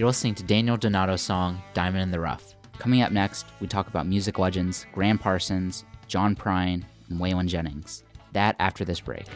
You're 0.06 0.10
listening 0.10 0.36
to 0.36 0.44
Daniel 0.44 0.76
Donato's 0.76 1.20
song 1.20 1.60
Diamond 1.74 2.04
in 2.04 2.10
the 2.12 2.20
Rough. 2.20 2.54
Coming 2.78 3.02
up 3.02 3.10
next, 3.10 3.44
we 3.60 3.66
talk 3.66 3.88
about 3.88 4.06
music 4.06 4.38
legends 4.38 4.86
Gram 4.92 5.18
Parsons, 5.18 5.84
John 6.06 6.36
Prine, 6.36 6.84
and 7.10 7.18
Waylon 7.18 7.48
Jennings. 7.48 8.04
That 8.30 8.54
after 8.60 8.84
this 8.84 9.00
break. 9.00 9.26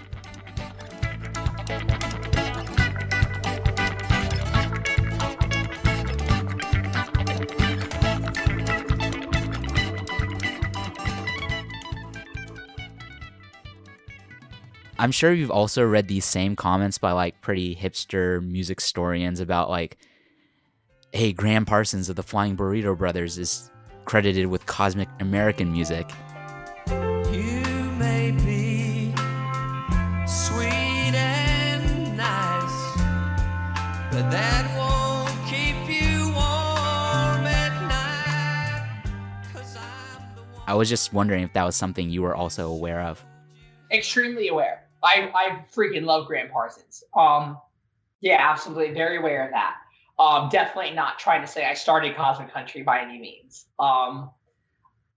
I'm 15.00 15.11
sure 15.11 15.33
you've 15.33 15.50
also 15.50 15.85
read 15.85 16.06
these 16.06 16.24
same 16.24 16.54
comments 16.54 16.98
by 16.98 17.11
like 17.11 17.40
pretty 17.40 17.74
hipster 17.74 18.40
music 18.40 18.78
historians 18.78 19.40
about 19.40 19.68
like, 19.68 19.96
hey, 21.12 21.32
Gram 21.32 21.64
Parsons 21.64 22.08
of 22.08 22.16
the 22.16 22.22
Flying 22.22 22.56
Burrito 22.56 22.96
Brothers 22.96 23.38
is 23.38 23.70
credited 24.04 24.46
with 24.46 24.66
cosmic 24.66 25.08
American 25.20 25.72
music. 25.72 26.08
You 26.88 27.62
may 27.98 28.30
be 28.32 29.12
sweet 30.26 31.14
and 31.14 32.16
nice, 32.16 32.96
but 34.12 34.30
that 34.30 34.66
won't 34.76 35.36
keep 35.48 35.76
you 35.88 36.26
warm 36.28 37.46
at 37.46 37.88
night. 37.88 39.02
Cause 39.52 39.76
I'm 39.76 40.34
the 40.36 40.42
one. 40.42 40.62
I 40.66 40.74
was 40.74 40.88
just 40.88 41.12
wondering 41.12 41.42
if 41.44 41.52
that 41.54 41.64
was 41.64 41.76
something 41.76 42.08
you 42.10 42.22
were 42.22 42.34
also 42.34 42.70
aware 42.70 43.00
of. 43.02 43.24
extremely 43.92 44.48
aware. 44.48 44.84
I 45.02 45.30
I 45.34 45.64
freaking 45.74 46.04
love 46.04 46.26
Gram 46.26 46.48
Parsons. 46.50 47.02
Um, 47.16 47.58
yeah, 48.20 48.36
absolutely, 48.40 48.92
very 48.94 49.16
aware 49.16 49.44
of 49.46 49.50
that. 49.52 49.76
Um, 50.20 50.50
definitely 50.50 50.92
not 50.92 51.18
trying 51.18 51.40
to 51.40 51.46
say 51.46 51.64
I 51.64 51.72
started 51.74 52.14
Cosmic 52.14 52.52
Country 52.52 52.83
by 52.83 53.00
any 53.00 53.18
means. 53.18 53.64
Um, 53.78 54.30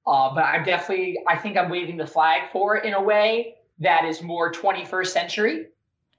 uh, 0.08 0.34
but 0.34 0.44
I'm 0.46 0.64
definitely 0.64 1.20
I 1.28 1.36
think 1.38 1.58
I'm 1.58 1.70
waving 1.70 1.98
the 1.98 2.08
flag 2.08 2.52
for 2.52 2.78
it 2.78 2.86
in 2.86 2.94
a 2.94 3.02
way 3.04 3.56
that 3.80 4.06
is 4.06 4.22
more 4.22 4.52
21st 4.52 5.08
century. 5.08 5.68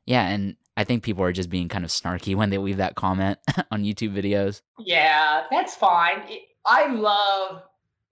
Yeah, 0.07 0.29
and 0.29 0.57
I 0.77 0.85
think 0.85 1.03
people 1.03 1.25
are 1.25 1.33
just 1.33 1.49
being 1.49 1.69
kind 1.69 1.85
of 1.85 1.91
snarky 1.91 2.35
when 2.37 2.51
they 2.51 2.59
leave 2.59 2.77
that 2.77 2.95
comment 2.95 3.39
on 3.71 3.85
YouTube 3.85 4.13
videos. 4.13 4.61
Yeah, 4.79 5.45
that's 5.51 5.75
fine. 5.75 6.19
It- 6.29 6.43
I 6.67 6.87
love 6.87 7.63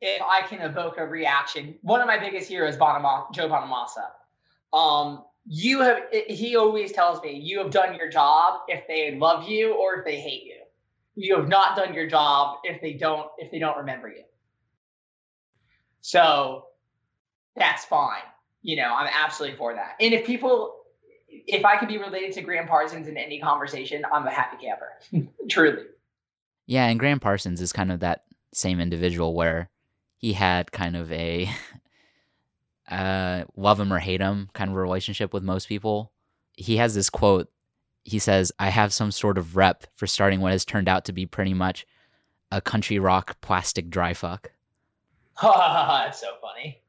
if 0.03 0.21
I 0.21 0.47
can 0.47 0.61
evoke 0.61 0.99
a 0.99 1.07
reaction. 1.07 1.75
One 1.81 2.01
of 2.03 2.07
my 2.07 2.19
biggest 2.19 2.49
heroes, 2.49 2.77
Bonama- 2.77 3.33
Joe 3.33 3.49
Bonamassa. 3.49 4.11
Um, 4.77 5.25
you 5.47 5.81
have. 5.81 5.99
He 6.29 6.57
always 6.57 6.93
tells 6.93 7.23
me 7.23 7.33
you 7.33 7.59
have 7.59 7.71
done 7.71 7.97
your 7.97 8.11
job 8.11 8.61
if 8.69 8.87
they 8.87 9.17
love 9.19 9.49
you 9.49 9.75
or 9.75 9.99
if 9.99 10.05
they 10.05 10.21
hate 10.21 10.45
you. 10.45 10.61
You 11.15 11.37
have 11.37 11.49
not 11.49 11.77
done 11.77 11.95
your 11.95 12.07
job 12.07 12.59
if 12.65 12.81
they 12.81 12.95
don't 12.95 13.29
if 13.39 13.51
they 13.51 13.59
don't 13.59 13.77
remember 13.77 14.09
you. 14.09 14.23
So 16.01 16.67
that's 17.57 17.85
fine. 17.85 18.23
You 18.63 18.77
know, 18.77 18.95
I'm 18.95 19.11
absolutely 19.13 19.57
for 19.57 19.75
that. 19.75 19.97
And 20.01 20.15
if 20.15 20.27
people, 20.27 20.77
if 21.29 21.65
I 21.65 21.77
could 21.77 21.89
be 21.89 21.99
related 21.99 22.33
to 22.35 22.43
Gram 22.43 22.69
Parsons 22.69 23.09
in 23.09 23.17
any 23.17 23.41
conversation, 23.41 24.05
I'm 24.13 24.27
a 24.27 24.31
happy 24.31 24.65
camper. 24.65 25.29
Truly. 25.51 25.85
Yeah, 26.67 26.87
and 26.87 26.99
Gram 26.99 27.19
Parsons 27.19 27.61
is 27.61 27.73
kind 27.73 27.91
of 27.91 28.01
that 28.01 28.25
same 28.55 28.81
individual 28.81 29.35
where 29.35 29.69
he 30.17 30.33
had 30.35 30.71
kind 30.71 30.97
of 30.97 31.11
a 31.13 31.51
uh, 32.93 33.45
love 33.57 33.81
him 33.81 33.93
or 33.93 33.99
hate 33.99 34.21
him 34.21 34.51
kind 34.53 34.71
of 34.71 34.77
relationship 34.77 35.33
with 35.33 35.43
most 35.43 35.69
people. 35.69 36.13
He 36.57 36.77
has 36.77 36.95
this 36.95 37.11
quote. 37.11 37.51
He 38.05 38.19
says, 38.19 38.53
I 38.59 38.69
have 38.69 38.93
some 38.93 39.11
sort 39.11 39.39
of 39.39 39.57
rep 39.57 39.87
for 39.97 40.07
starting 40.07 40.41
what 40.41 40.53
has 40.53 40.65
turned 40.65 40.89
out 40.89 41.05
to 41.07 41.13
be 41.13 41.25
pretty 41.25 41.55
much 41.55 41.87
a 42.51 42.61
country 42.61 42.99
rock 42.99 43.41
plastic 43.41 43.89
dry 43.89 44.13
fuck. 44.13 44.51
That's 45.43 46.21
so 46.21 46.29
funny. 46.41 46.83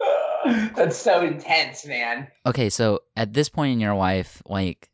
That's 0.74 0.96
so 0.96 1.20
intense, 1.22 1.84
man. 1.84 2.28
Okay, 2.46 2.70
so 2.70 3.00
at 3.16 3.34
this 3.34 3.48
point 3.48 3.72
in 3.72 3.80
your 3.80 3.94
life, 3.94 4.42
like, 4.46 4.88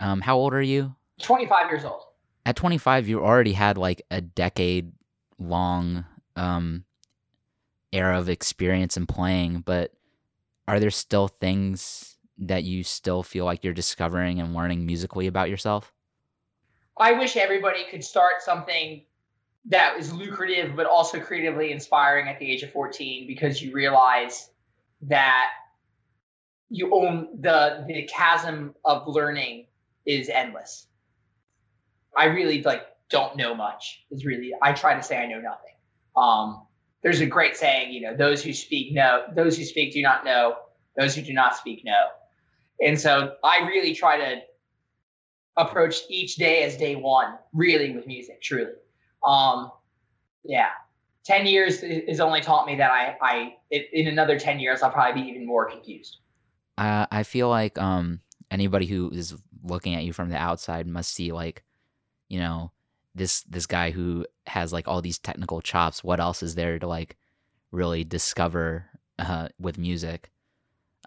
um, 0.00 0.20
how 0.20 0.36
old 0.36 0.52
are 0.52 0.62
you? 0.62 0.94
25 1.22 1.70
years 1.70 1.84
old. 1.84 2.02
At 2.44 2.56
25, 2.56 3.08
you 3.08 3.20
already 3.20 3.52
had 3.52 3.78
like 3.78 4.02
a 4.10 4.20
decade 4.20 4.92
long 5.38 6.04
um, 6.34 6.84
era 7.96 8.18
of 8.18 8.28
experience 8.28 8.96
and 8.96 9.08
playing, 9.08 9.60
but 9.60 9.92
are 10.68 10.78
there 10.78 10.90
still 10.90 11.28
things 11.28 12.16
that 12.38 12.64
you 12.64 12.84
still 12.84 13.22
feel 13.22 13.44
like 13.44 13.64
you're 13.64 13.72
discovering 13.72 14.40
and 14.40 14.54
learning 14.54 14.84
musically 14.84 15.26
about 15.26 15.48
yourself? 15.48 15.92
I 16.98 17.12
wish 17.12 17.36
everybody 17.36 17.84
could 17.90 18.04
start 18.04 18.40
something 18.40 19.04
that 19.68 19.98
is 19.98 20.12
lucrative 20.12 20.76
but 20.76 20.86
also 20.86 21.18
creatively 21.20 21.72
inspiring 21.72 22.28
at 22.28 22.38
the 22.38 22.50
age 22.50 22.62
of 22.62 22.72
14 22.72 23.26
because 23.26 23.60
you 23.60 23.72
realize 23.72 24.50
that 25.02 25.50
you 26.68 26.94
own 26.94 27.28
the 27.40 27.84
the 27.86 28.08
chasm 28.12 28.74
of 28.84 29.06
learning 29.06 29.66
is 30.04 30.28
endless. 30.28 30.86
I 32.16 32.26
really 32.26 32.62
like 32.62 32.86
don't 33.08 33.36
know 33.36 33.54
much. 33.54 34.04
Is 34.10 34.24
really 34.24 34.52
I 34.62 34.72
try 34.72 34.94
to 34.94 35.02
say 35.02 35.16
I 35.16 35.26
know 35.26 35.40
nothing. 35.40 35.74
Um, 36.16 36.66
there's 37.02 37.20
a 37.20 37.26
great 37.26 37.56
saying, 37.56 37.92
you 37.92 38.00
know, 38.00 38.16
those 38.16 38.42
who 38.42 38.52
speak 38.52 38.92
know, 38.92 39.24
those 39.34 39.56
who 39.56 39.64
speak 39.64 39.92
do 39.92 40.02
not 40.02 40.24
know, 40.24 40.56
those 40.96 41.14
who 41.14 41.22
do 41.22 41.32
not 41.32 41.56
speak 41.56 41.84
know. 41.84 42.06
And 42.84 42.98
so 43.00 43.34
I 43.44 43.66
really 43.66 43.94
try 43.94 44.18
to 44.18 44.40
approach 45.56 45.96
each 46.08 46.36
day 46.36 46.62
as 46.62 46.76
day 46.76 46.96
one, 46.96 47.34
really 47.52 47.94
with 47.94 48.06
music, 48.06 48.42
truly. 48.42 48.72
Um, 49.24 49.70
yeah. 50.44 50.70
10 51.24 51.46
years 51.46 51.80
has 51.80 52.20
only 52.20 52.40
taught 52.40 52.66
me 52.66 52.76
that 52.76 52.90
I, 52.90 53.16
I, 53.20 53.54
in 53.70 54.06
another 54.06 54.38
10 54.38 54.60
years, 54.60 54.82
I'll 54.82 54.90
probably 54.90 55.22
be 55.22 55.28
even 55.28 55.44
more 55.44 55.68
confused. 55.68 56.18
Uh, 56.78 57.06
I 57.10 57.24
feel 57.24 57.48
like 57.48 57.78
um, 57.78 58.20
anybody 58.50 58.86
who 58.86 59.10
is 59.10 59.34
looking 59.64 59.94
at 59.94 60.04
you 60.04 60.12
from 60.12 60.28
the 60.28 60.36
outside 60.36 60.86
must 60.86 61.12
see 61.12 61.32
like, 61.32 61.64
you 62.28 62.38
know, 62.38 62.70
this 63.14 63.42
this 63.42 63.66
guy 63.66 63.90
who 63.90 64.26
has 64.48 64.72
like 64.72 64.88
all 64.88 65.02
these 65.02 65.18
technical 65.18 65.60
chops. 65.60 66.04
What 66.04 66.20
else 66.20 66.42
is 66.42 66.54
there 66.54 66.78
to 66.78 66.86
like 66.86 67.16
really 67.72 68.04
discover 68.04 68.86
uh, 69.18 69.48
with 69.58 69.78
music? 69.78 70.30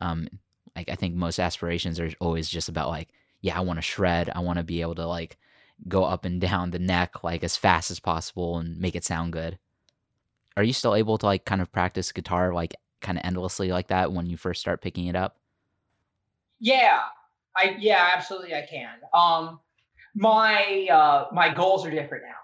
Um, 0.02 0.28
like 0.76 0.90
I 0.90 0.96
think 0.96 1.16
most 1.16 1.40
aspirations 1.40 2.00
are 2.00 2.12
always 2.20 2.50
just 2.50 2.70
about 2.70 2.90
like, 2.90 3.10
yeah, 3.42 3.58
I 3.58 3.62
want 3.62 3.78
to 3.78 3.82
shred. 3.82 4.30
I 4.34 4.40
want 4.40 4.58
to 4.58 4.64
be 4.64 4.82
able 4.82 4.96
to 4.96 5.08
like 5.08 5.38
go 5.88 6.04
up 6.04 6.26
and 6.26 6.42
down 6.50 6.72
the 6.72 6.80
neck 6.80 7.24
like 7.24 7.44
as 7.44 7.58
fast 7.58 7.92
as 7.92 8.00
possible 8.00 8.58
and 8.58 8.78
make 8.80 8.96
it 8.96 9.06
sound 9.06 9.34
good. 9.34 9.60
Are 10.58 10.64
you 10.64 10.74
still 10.74 10.96
able 10.96 11.18
to 11.20 11.26
like 11.26 11.46
kind 11.46 11.62
of 11.62 11.72
practice 11.72 12.12
guitar 12.12 12.54
like 12.54 12.74
kind 13.02 13.18
of 13.18 13.24
endlessly 13.24 13.72
like 13.72 13.88
that 13.88 14.12
when 14.12 14.26
you 14.26 14.38
first 14.38 14.62
start 14.62 14.82
picking 14.82 15.08
it 15.08 15.16
up? 15.16 15.38
Yeah, 16.60 17.00
I 17.56 17.78
yeah, 17.80 18.12
absolutely 18.14 18.54
I 18.54 18.68
can. 18.70 18.96
Um 19.14 19.60
my 20.16 20.88
uh 20.92 21.28
my 21.34 21.54
goals 21.54 21.86
are 21.86 21.92
different 21.92 22.24
now. 22.26 22.39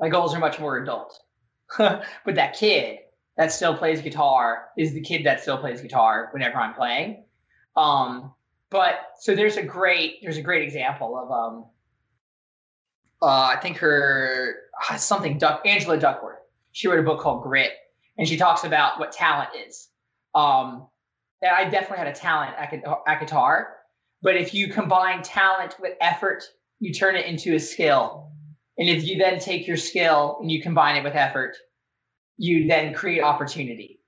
My 0.00 0.08
goals 0.08 0.34
are 0.34 0.38
much 0.40 0.58
more 0.58 0.78
adult. 0.78 1.18
but 1.78 2.34
that 2.34 2.54
kid 2.54 2.98
that 3.36 3.52
still 3.52 3.76
plays 3.76 4.00
guitar 4.00 4.68
is 4.76 4.92
the 4.92 5.00
kid 5.00 5.24
that 5.24 5.40
still 5.40 5.58
plays 5.58 5.80
guitar 5.80 6.30
whenever 6.32 6.56
I'm 6.56 6.74
playing. 6.74 7.24
Um 7.76 8.34
but 8.70 8.94
so 9.18 9.34
there's 9.34 9.56
a 9.56 9.62
great 9.62 10.16
there's 10.22 10.36
a 10.36 10.42
great 10.42 10.62
example 10.62 11.16
of 11.16 11.30
um 11.30 11.66
uh 13.22 13.54
I 13.56 13.60
think 13.60 13.76
her 13.78 14.56
uh, 14.90 14.96
something 14.96 15.38
Duck 15.38 15.62
Angela 15.64 15.98
Duckworth. 15.98 16.40
She 16.72 16.88
wrote 16.88 16.98
a 16.98 17.02
book 17.02 17.20
called 17.20 17.42
Grit 17.42 17.72
and 18.18 18.26
she 18.26 18.36
talks 18.36 18.64
about 18.64 18.98
what 18.98 19.12
talent 19.12 19.50
is. 19.66 19.88
Um 20.34 20.88
that 21.42 21.54
I 21.54 21.68
definitely 21.68 21.98
had 21.98 22.08
a 22.08 22.12
talent 22.12 22.54
at, 22.58 22.72
at 23.06 23.20
guitar. 23.20 23.76
But 24.22 24.36
if 24.36 24.52
you 24.52 24.68
combine 24.68 25.22
talent 25.22 25.76
with 25.80 25.94
effort, 26.00 26.44
you 26.78 26.92
turn 26.92 27.16
it 27.16 27.26
into 27.26 27.54
a 27.54 27.60
skill. 27.60 28.32
And 28.80 28.88
if 28.88 29.06
you 29.06 29.18
then 29.18 29.38
take 29.38 29.68
your 29.68 29.76
skill 29.76 30.38
and 30.40 30.50
you 30.50 30.62
combine 30.62 30.96
it 30.96 31.04
with 31.04 31.14
effort, 31.14 31.56
you 32.38 32.66
then 32.66 32.94
create 32.94 33.22
opportunity. 33.22 34.00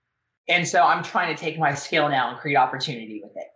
And 0.48 0.66
so 0.66 0.82
I'm 0.82 1.04
trying 1.04 1.34
to 1.34 1.40
take 1.40 1.58
my 1.58 1.74
skill 1.74 2.08
now 2.08 2.30
and 2.30 2.38
create 2.38 2.56
opportunity 2.56 3.20
with 3.22 3.32
it. 3.36 3.48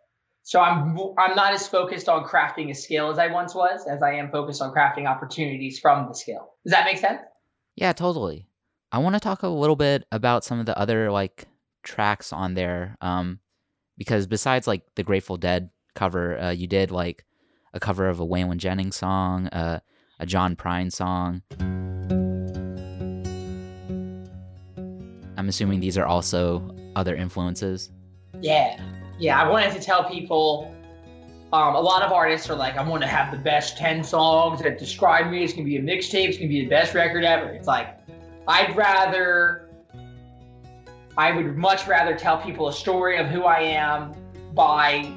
So 0.43 0.61
I'm 0.61 0.97
I'm 1.19 1.35
not 1.35 1.55
as 1.55 1.67
focused 1.67 2.09
on 2.09 2.25
crafting 2.25 2.71
a 2.71 2.75
skill 2.75 3.11
as 3.11 3.19
I 3.19 3.29
once 3.29 3.55
was, 3.55 3.87
as 3.89 4.03
I 4.03 4.13
am 4.13 4.31
focused 4.31 4.63
on 4.63 4.73
crafting 4.73 5.09
opportunities 5.09 5.81
from 5.81 6.07
the 6.07 6.15
skill. 6.15 6.53
Does 6.65 6.73
that 6.73 6.85
make 6.85 6.99
sense? 6.99 7.23
Yeah, 7.75 7.93
totally. 7.93 8.47
I 8.93 8.99
want 8.99 9.15
to 9.15 9.21
talk 9.21 9.43
a 9.43 9.49
little 9.49 9.75
bit 9.75 10.05
about 10.13 10.45
some 10.45 10.61
of 10.61 10.67
the 10.67 10.79
other 10.79 11.11
like 11.11 11.47
tracks 11.83 12.33
on 12.33 12.55
there. 12.55 12.97
Um, 13.01 13.41
because 13.99 14.27
besides 14.27 14.67
like 14.67 14.83
the 14.97 15.03
Grateful 15.03 15.39
Dead 15.39 15.71
cover, 15.95 16.39
uh, 16.39 16.51
you 16.51 16.67
did 16.67 16.91
like 16.91 17.25
a 17.73 17.81
cover 17.81 18.07
of 18.09 18.21
a 18.21 18.27
Waylon 18.27 18.59
Jennings 18.59 18.97
song, 18.97 19.49
uh, 19.49 19.81
a 20.19 20.27
John 20.27 20.57
Prine 20.57 20.93
song. 20.93 21.43
I'm 25.39 25.49
assuming 25.49 25.81
these 25.81 25.99
are 25.99 26.07
also 26.07 26.75
other 26.97 27.15
influences. 27.15 27.91
Yeah, 28.41 28.81
yeah. 29.19 29.41
I 29.41 29.49
wanted 29.49 29.73
to 29.73 29.81
tell 29.81 30.09
people. 30.09 30.73
Um, 31.53 31.77
a 31.77 31.81
lot 31.81 32.03
of 32.03 32.11
artists 32.11 32.51
are 32.51 32.57
like, 32.57 32.77
I 32.77 32.83
want 32.83 33.03
to 33.03 33.09
have 33.09 33.31
the 33.31 33.39
best 33.39 33.79
ten 33.79 34.03
songs 34.03 34.61
that 34.63 34.79
describe 34.79 35.31
me. 35.31 35.45
It's 35.45 35.53
gonna 35.53 35.65
be 35.65 35.77
a 35.77 35.83
mixtape. 35.83 36.29
It's 36.29 36.39
gonna 36.39 36.49
be 36.49 36.63
the 36.63 36.69
best 36.69 36.93
record 36.93 37.25
ever. 37.25 37.47
It's 37.51 37.69
like, 37.69 37.97
I'd 38.49 38.75
rather 38.77 39.67
I 41.19 41.33
would 41.33 41.57
much 41.57 41.87
rather 41.87 42.15
tell 42.15 42.39
people 42.39 42.69
a 42.69 42.73
story 42.73 43.17
of 43.17 43.29
who 43.29 43.45
I 43.45 43.61
am 43.61 44.13
by 44.55 45.11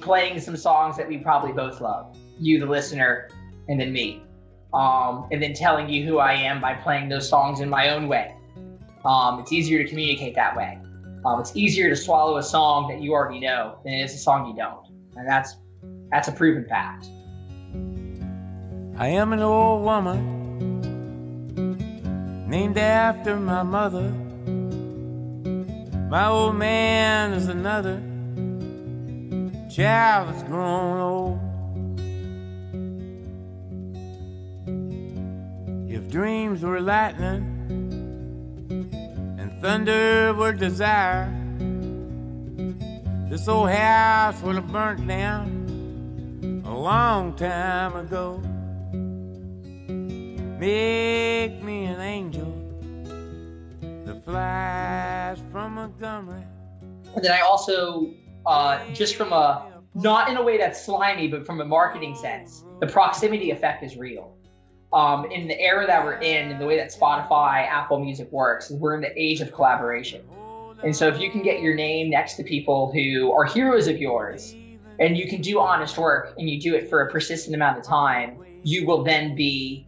playing 0.00 0.40
some 0.40 0.56
songs 0.56 0.96
that 0.96 1.08
we 1.08 1.18
probably 1.18 1.52
both 1.52 1.80
love 1.80 2.16
you, 2.38 2.60
the 2.60 2.66
listener, 2.66 3.30
and 3.68 3.80
then 3.80 3.92
me. 3.92 4.22
Um, 4.74 5.28
and 5.30 5.42
then 5.42 5.54
telling 5.54 5.88
you 5.88 6.04
who 6.04 6.18
I 6.18 6.34
am 6.34 6.60
by 6.60 6.74
playing 6.74 7.08
those 7.08 7.28
songs 7.28 7.60
in 7.60 7.68
my 7.68 7.90
own 7.90 8.08
way. 8.08 8.34
Um, 9.04 9.40
it's 9.40 9.52
easier 9.52 9.82
to 9.82 9.88
communicate 9.88 10.34
that 10.34 10.56
way. 10.56 10.78
Um, 11.24 11.40
it's 11.40 11.56
easier 11.56 11.88
to 11.88 11.96
swallow 11.96 12.36
a 12.36 12.42
song 12.42 12.88
that 12.88 13.00
you 13.00 13.12
already 13.12 13.40
know 13.40 13.78
than 13.84 13.94
it 13.94 14.02
is 14.02 14.14
a 14.14 14.18
song 14.18 14.48
you 14.48 14.54
don't, 14.54 14.86
and 15.16 15.26
that's 15.28 15.56
that's 16.10 16.28
a 16.28 16.32
proven 16.32 16.66
fact. 16.68 17.06
I 18.98 19.08
am 19.08 19.32
an 19.32 19.40
old 19.40 19.82
woman 19.84 20.36
named 22.48 22.78
after 22.78 23.36
my 23.36 23.62
mother. 23.62 24.08
My 26.08 26.26
old 26.28 26.54
man 26.54 27.32
is 27.32 27.48
another 27.48 28.00
child 29.68 30.28
that's 30.28 30.42
grown 30.44 31.00
old. 31.00 31.45
Dreams 36.16 36.62
were 36.62 36.80
lightning 36.80 37.44
and 39.38 39.60
thunder 39.60 40.32
were 40.32 40.50
desire, 40.50 41.30
this 43.28 43.46
old 43.46 43.68
house 43.68 44.40
would 44.40 44.54
have 44.54 44.72
burnt 44.72 45.06
down 45.06 46.62
a 46.64 46.74
long 46.74 47.34
time 47.34 47.94
ago. 47.96 48.38
Make 50.58 51.62
me 51.62 51.84
an 51.84 52.00
angel 52.00 52.50
that 54.06 54.24
flies 54.24 55.38
from 55.52 55.74
Montgomery. 55.74 56.44
And 57.14 57.22
then 57.22 57.32
I 57.32 57.40
also, 57.40 58.14
uh, 58.46 58.82
just 58.94 59.16
from 59.16 59.34
a, 59.34 59.82
not 59.94 60.30
in 60.30 60.38
a 60.38 60.42
way 60.42 60.56
that's 60.56 60.82
slimy, 60.82 61.28
but 61.28 61.44
from 61.44 61.60
a 61.60 61.66
marketing 61.66 62.14
sense, 62.14 62.64
the 62.80 62.86
proximity 62.86 63.50
effect 63.50 63.82
is 63.82 63.98
real. 63.98 64.35
Um, 64.96 65.30
in 65.30 65.46
the 65.46 65.60
era 65.60 65.86
that 65.86 66.02
we're 66.02 66.18
in, 66.20 66.50
and 66.50 66.58
the 66.58 66.64
way 66.64 66.78
that 66.78 66.90
Spotify, 66.90 67.68
Apple 67.68 68.00
Music 68.00 68.32
works, 68.32 68.70
we're 68.70 68.94
in 68.94 69.02
the 69.02 69.12
age 69.14 69.42
of 69.42 69.52
collaboration. 69.52 70.22
And 70.82 70.96
so 70.96 71.06
if 71.06 71.20
you 71.20 71.30
can 71.30 71.42
get 71.42 71.60
your 71.60 71.74
name 71.74 72.08
next 72.08 72.36
to 72.36 72.42
people 72.42 72.90
who 72.94 73.30
are 73.30 73.44
heroes 73.44 73.88
of 73.88 73.98
yours, 73.98 74.56
and 74.98 75.18
you 75.18 75.28
can 75.28 75.42
do 75.42 75.60
honest 75.60 75.98
work, 75.98 76.32
and 76.38 76.48
you 76.48 76.58
do 76.58 76.74
it 76.74 76.88
for 76.88 77.02
a 77.02 77.10
persistent 77.12 77.54
amount 77.54 77.76
of 77.76 77.84
time, 77.84 78.38
you 78.62 78.86
will 78.86 79.04
then 79.04 79.34
be 79.34 79.86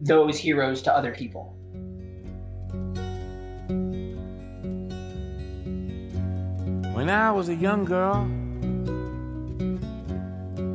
those 0.00 0.38
heroes 0.38 0.82
to 0.82 0.94
other 0.94 1.12
people. 1.12 1.56
When 6.94 7.10
I 7.10 7.32
was 7.32 7.48
a 7.48 7.56
young 7.56 7.84
girl, 7.84 8.24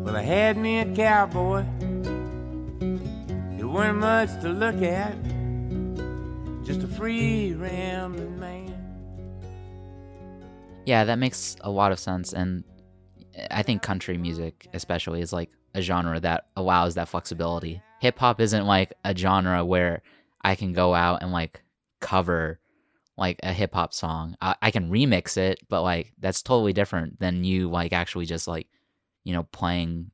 well, 0.04 0.18
I 0.18 0.22
had 0.22 0.58
me 0.58 0.80
a 0.80 0.86
cowboy. 0.94 1.64
Weren't 3.76 3.98
much 3.98 4.30
to 4.42 4.54
look 4.54 4.82
at, 4.82 5.22
just 6.66 6.82
a 6.82 6.88
free 6.88 7.54
rambling 7.56 8.40
man. 8.40 8.74
Yeah, 10.86 11.04
that 11.04 11.20
makes 11.20 11.58
a 11.60 11.70
lot 11.70 11.92
of 11.92 12.00
sense. 12.00 12.32
And 12.32 12.64
I 13.52 13.64
think 13.64 13.82
country 13.82 14.18
music, 14.18 14.70
especially, 14.74 15.20
is 15.20 15.34
like 15.34 15.50
a 15.74 15.82
genre 15.82 16.22
that 16.22 16.46
allows 16.56 16.96
that 16.96 17.10
flexibility. 17.10 17.82
Hip 18.00 18.18
hop 18.18 18.40
isn't 18.40 18.66
like 18.66 18.94
a 19.04 19.14
genre 19.14 19.66
where 19.66 20.04
I 20.42 20.56
can 20.56 20.72
go 20.72 20.96
out 20.96 21.22
and 21.22 21.34
like 21.34 21.62
cover 22.00 22.62
like 23.18 23.42
a 23.44 23.52
hip 23.52 23.74
hop 23.74 23.94
song. 23.94 24.38
I, 24.40 24.56
I 24.62 24.72
can 24.72 24.90
remix 24.90 25.36
it, 25.36 25.60
but 25.68 25.82
like 25.82 26.14
that's 26.18 26.42
totally 26.42 26.72
different 26.72 27.20
than 27.20 27.44
you 27.44 27.70
like 27.70 27.92
actually 27.92 28.26
just 28.26 28.48
like, 28.48 28.68
you 29.26 29.34
know, 29.34 29.44
playing 29.44 30.12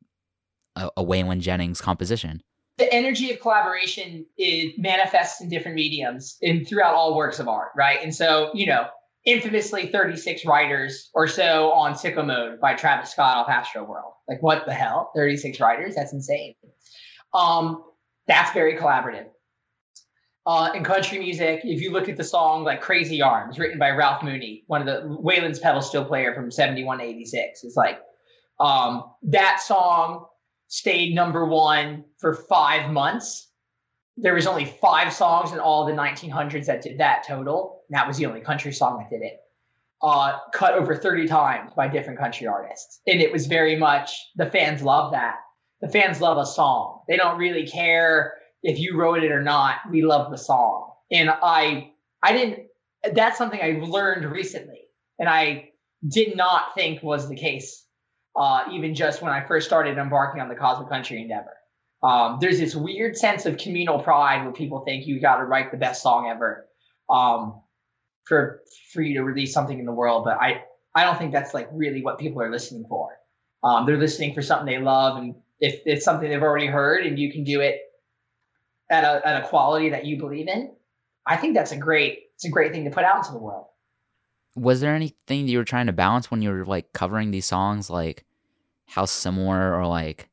a, 0.75 0.89
a 0.97 1.05
Waylon 1.05 1.41
Jennings 1.41 1.79
composition. 1.79 2.41
The 2.81 2.91
energy 2.91 3.31
of 3.31 3.39
collaboration 3.39 4.25
is 4.39 4.71
manifests 4.75 5.39
in 5.39 5.49
different 5.49 5.75
mediums 5.75 6.37
and 6.41 6.67
throughout 6.67 6.95
all 6.95 7.15
works 7.15 7.37
of 7.39 7.47
art, 7.47 7.69
right? 7.77 7.99
And 8.01 8.13
so, 8.15 8.49
you 8.55 8.65
know, 8.65 8.87
infamously 9.23 9.87
36 9.91 10.45
writers 10.47 11.11
or 11.13 11.27
so 11.27 11.71
on 11.73 11.93
Sicko 11.93 12.25
Mode 12.25 12.59
by 12.59 12.73
Travis 12.73 13.11
Scott 13.11 13.37
off 13.37 13.47
Astroworld. 13.47 14.13
Like, 14.27 14.41
what 14.41 14.65
the 14.65 14.73
hell? 14.73 15.11
36 15.15 15.59
writers? 15.59 15.93
That's 15.95 16.11
insane. 16.11 16.55
Um, 17.35 17.83
that's 18.27 18.51
very 18.51 18.75
collaborative. 18.75 19.27
uh, 20.47 20.71
in 20.73 20.83
country 20.83 21.19
music, 21.19 21.61
if 21.63 21.81
you 21.81 21.91
look 21.91 22.09
at 22.09 22.17
the 22.17 22.23
song 22.23 22.63
like 22.63 22.81
Crazy 22.81 23.21
Arms, 23.21 23.59
written 23.59 23.77
by 23.77 23.91
Ralph 23.91 24.23
Mooney, 24.23 24.63
one 24.67 24.81
of 24.81 24.87
the 24.87 25.07
Waylon's 25.07 25.59
pedal 25.59 25.81
steel 25.81 26.03
player 26.05 26.33
from 26.33 26.49
71 26.49 26.97
to 26.97 27.03
86, 27.03 27.63
it's 27.63 27.75
like 27.75 27.99
um, 28.59 29.03
that 29.23 29.61
song 29.61 30.25
stayed 30.71 31.13
number 31.13 31.45
one 31.45 32.05
for 32.17 32.33
five 32.33 32.91
months. 32.91 33.49
There 34.15 34.33
was 34.33 34.47
only 34.47 34.63
five 34.63 35.11
songs 35.11 35.51
in 35.51 35.59
all 35.59 35.85
the 35.85 35.91
1900s 35.91 36.65
that 36.67 36.81
did 36.81 36.97
that 36.97 37.25
total. 37.27 37.81
And 37.89 37.97
that 37.97 38.07
was 38.07 38.15
the 38.15 38.25
only 38.25 38.39
country 38.39 38.71
song 38.71 38.97
that 38.99 39.09
did 39.09 39.21
it. 39.23 39.41
Uh, 40.01 40.37
cut 40.53 40.73
over 40.73 40.95
30 40.95 41.27
times 41.27 41.73
by 41.75 41.89
different 41.89 42.17
country 42.17 42.47
artists. 42.47 43.01
And 43.05 43.19
it 43.21 43.33
was 43.33 43.47
very 43.47 43.75
much 43.75 44.11
the 44.37 44.49
fans 44.49 44.81
love 44.81 45.11
that. 45.11 45.35
The 45.81 45.89
fans 45.89 46.21
love 46.21 46.37
a 46.37 46.45
song. 46.45 47.01
They 47.09 47.17
don't 47.17 47.37
really 47.37 47.67
care 47.67 48.35
if 48.63 48.79
you 48.79 48.97
wrote 48.97 49.23
it 49.23 49.31
or 49.31 49.41
not. 49.41 49.79
We 49.91 50.03
love 50.03 50.31
the 50.31 50.37
song. 50.37 50.93
And 51.11 51.29
I 51.29 51.91
I 52.23 52.31
didn't 52.31 52.67
that's 53.13 53.37
something 53.37 53.59
I 53.61 53.81
learned 53.85 54.23
recently. 54.25 54.87
And 55.19 55.27
I 55.27 55.71
did 56.07 56.37
not 56.37 56.75
think 56.75 57.03
was 57.03 57.27
the 57.27 57.35
case 57.35 57.85
uh, 58.35 58.63
even 58.71 58.95
just 58.95 59.21
when 59.21 59.31
I 59.31 59.45
first 59.45 59.67
started 59.67 59.97
embarking 59.97 60.41
on 60.41 60.49
the 60.49 60.55
Cosmic 60.55 60.89
Country 60.89 61.21
endeavor. 61.21 61.55
Um, 62.03 62.37
there's 62.41 62.59
this 62.59 62.75
weird 62.75 63.15
sense 63.15 63.45
of 63.45 63.57
communal 63.57 63.99
pride 63.99 64.43
where 64.43 64.53
people 64.53 64.83
think 64.85 65.05
you 65.05 65.19
got 65.19 65.37
to 65.37 65.43
write 65.43 65.71
the 65.71 65.77
best 65.77 66.01
song 66.01 66.29
ever 66.29 66.65
um, 67.09 67.61
for 68.25 68.61
for 68.91 69.01
you 69.01 69.15
to 69.15 69.23
release 69.23 69.53
something 69.53 69.77
in 69.77 69.85
the 69.85 69.91
world, 69.91 70.23
but 70.25 70.37
I 70.41 70.63
I 70.95 71.03
don't 71.03 71.17
think 71.17 71.31
that's 71.31 71.53
like 71.53 71.69
really 71.71 72.01
what 72.01 72.17
people 72.17 72.41
are 72.41 72.51
listening 72.51 72.85
for. 72.89 73.09
Um, 73.63 73.85
they're 73.85 73.97
listening 73.97 74.33
for 74.33 74.41
something 74.41 74.65
they 74.65 74.81
love, 74.81 75.17
and 75.17 75.35
if 75.59 75.81
it's 75.85 76.03
something 76.03 76.29
they've 76.29 76.41
already 76.41 76.67
heard, 76.67 77.05
and 77.05 77.19
you 77.19 77.31
can 77.31 77.43
do 77.43 77.61
it 77.61 77.79
at 78.89 79.03
a 79.03 79.27
at 79.27 79.43
a 79.43 79.47
quality 79.47 79.89
that 79.89 80.05
you 80.05 80.17
believe 80.17 80.47
in, 80.47 80.71
I 81.27 81.37
think 81.37 81.53
that's 81.53 81.71
a 81.71 81.77
great 81.77 82.19
it's 82.35 82.45
a 82.45 82.49
great 82.49 82.71
thing 82.71 82.85
to 82.85 82.91
put 82.91 83.03
out 83.03 83.17
into 83.17 83.31
the 83.31 83.39
world. 83.39 83.67
Was 84.55 84.81
there 84.81 84.95
anything 84.95 85.45
that 85.45 85.51
you 85.51 85.57
were 85.57 85.63
trying 85.63 85.87
to 85.87 85.93
balance 85.93 86.29
when 86.29 86.41
you 86.41 86.51
were 86.51 86.65
like 86.65 86.93
covering 86.93 87.31
these 87.31 87.45
songs, 87.45 87.89
like 87.89 88.25
how 88.87 89.05
similar 89.05 89.75
or 89.75 89.87
like 89.87 90.29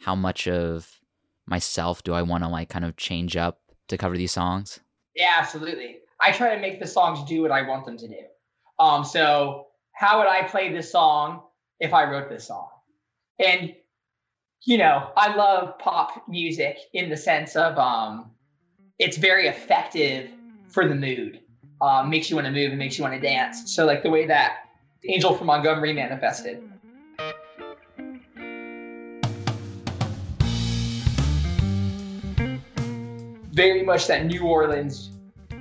how 0.00 0.14
much 0.14 0.48
of 0.48 1.00
myself 1.46 2.02
do 2.02 2.14
I 2.14 2.22
want 2.22 2.44
to 2.44 2.48
like 2.48 2.68
kind 2.68 2.84
of 2.84 2.96
change 2.96 3.36
up 3.36 3.60
to 3.88 3.98
cover 3.98 4.16
these 4.16 4.32
songs? 4.32 4.80
Yeah, 5.14 5.36
absolutely. 5.38 5.98
I 6.20 6.32
try 6.32 6.54
to 6.54 6.60
make 6.60 6.80
the 6.80 6.86
songs 6.86 7.28
do 7.28 7.42
what 7.42 7.50
I 7.50 7.62
want 7.62 7.84
them 7.84 7.98
to 7.98 8.08
do. 8.08 8.22
Um, 8.78 9.04
so 9.04 9.66
how 9.92 10.18
would 10.18 10.28
I 10.28 10.44
play 10.44 10.72
this 10.72 10.90
song 10.90 11.42
if 11.80 11.92
I 11.92 12.04
wrote 12.10 12.30
this 12.30 12.46
song? 12.46 12.68
And 13.38 13.74
you 14.64 14.78
know, 14.78 15.10
I 15.16 15.34
love 15.34 15.78
pop 15.78 16.28
music 16.28 16.76
in 16.92 17.08
the 17.08 17.16
sense 17.16 17.56
of 17.56 17.78
um, 17.78 18.30
it's 18.98 19.16
very 19.16 19.48
effective 19.48 20.30
for 20.68 20.86
the 20.86 20.94
mood. 20.94 21.40
Um, 21.82 22.10
makes 22.10 22.28
you 22.28 22.36
want 22.36 22.46
to 22.46 22.52
move 22.52 22.70
and 22.70 22.78
makes 22.78 22.98
you 22.98 23.04
want 23.04 23.14
to 23.14 23.20
dance. 23.20 23.74
So 23.74 23.86
like 23.86 24.02
the 24.02 24.10
way 24.10 24.26
that 24.26 24.68
Angel 25.08 25.34
from 25.34 25.46
Montgomery 25.46 25.94
manifested. 25.94 26.62
Very 33.52 33.82
much 33.82 34.06
that 34.06 34.26
New 34.26 34.44
Orleans 34.44 35.10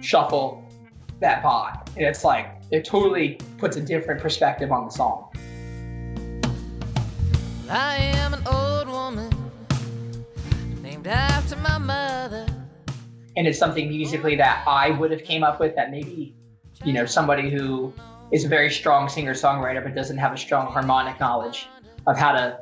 shuffle 0.01 0.63
that 1.19 1.41
vibe. 1.41 1.87
And 1.95 2.05
it's 2.05 2.23
like 2.23 2.51
it 2.71 2.85
totally 2.85 3.39
puts 3.57 3.77
a 3.77 3.81
different 3.81 4.21
perspective 4.21 4.71
on 4.71 4.85
the 4.85 4.91
song. 4.91 5.31
I 7.69 7.95
am 7.97 8.33
an 8.33 8.45
old 8.47 8.87
woman 8.89 9.29
named 10.81 11.07
after 11.07 11.55
my 11.57 11.77
mother. 11.77 12.58
And 13.39 13.47
it's 13.47 13.57
something 13.57 13.87
musically 13.87 14.35
that 14.35 14.65
I 14.67 14.89
would 14.89 15.11
have 15.11 15.23
came 15.23 15.45
up 15.45 15.61
with 15.61 15.73
that 15.77 15.91
maybe 15.91 16.35
you 16.83 16.91
know 16.91 17.05
somebody 17.05 17.49
who 17.49 17.93
is 18.33 18.43
a 18.43 18.49
very 18.49 18.69
strong 18.69 19.07
singer 19.07 19.33
songwriter 19.33 19.81
but 19.81 19.95
doesn't 19.95 20.17
have 20.17 20.33
a 20.33 20.37
strong 20.37 20.67
harmonic 20.67 21.21
knowledge 21.21 21.67
of 22.05 22.17
how 22.17 22.33
to 22.33 22.59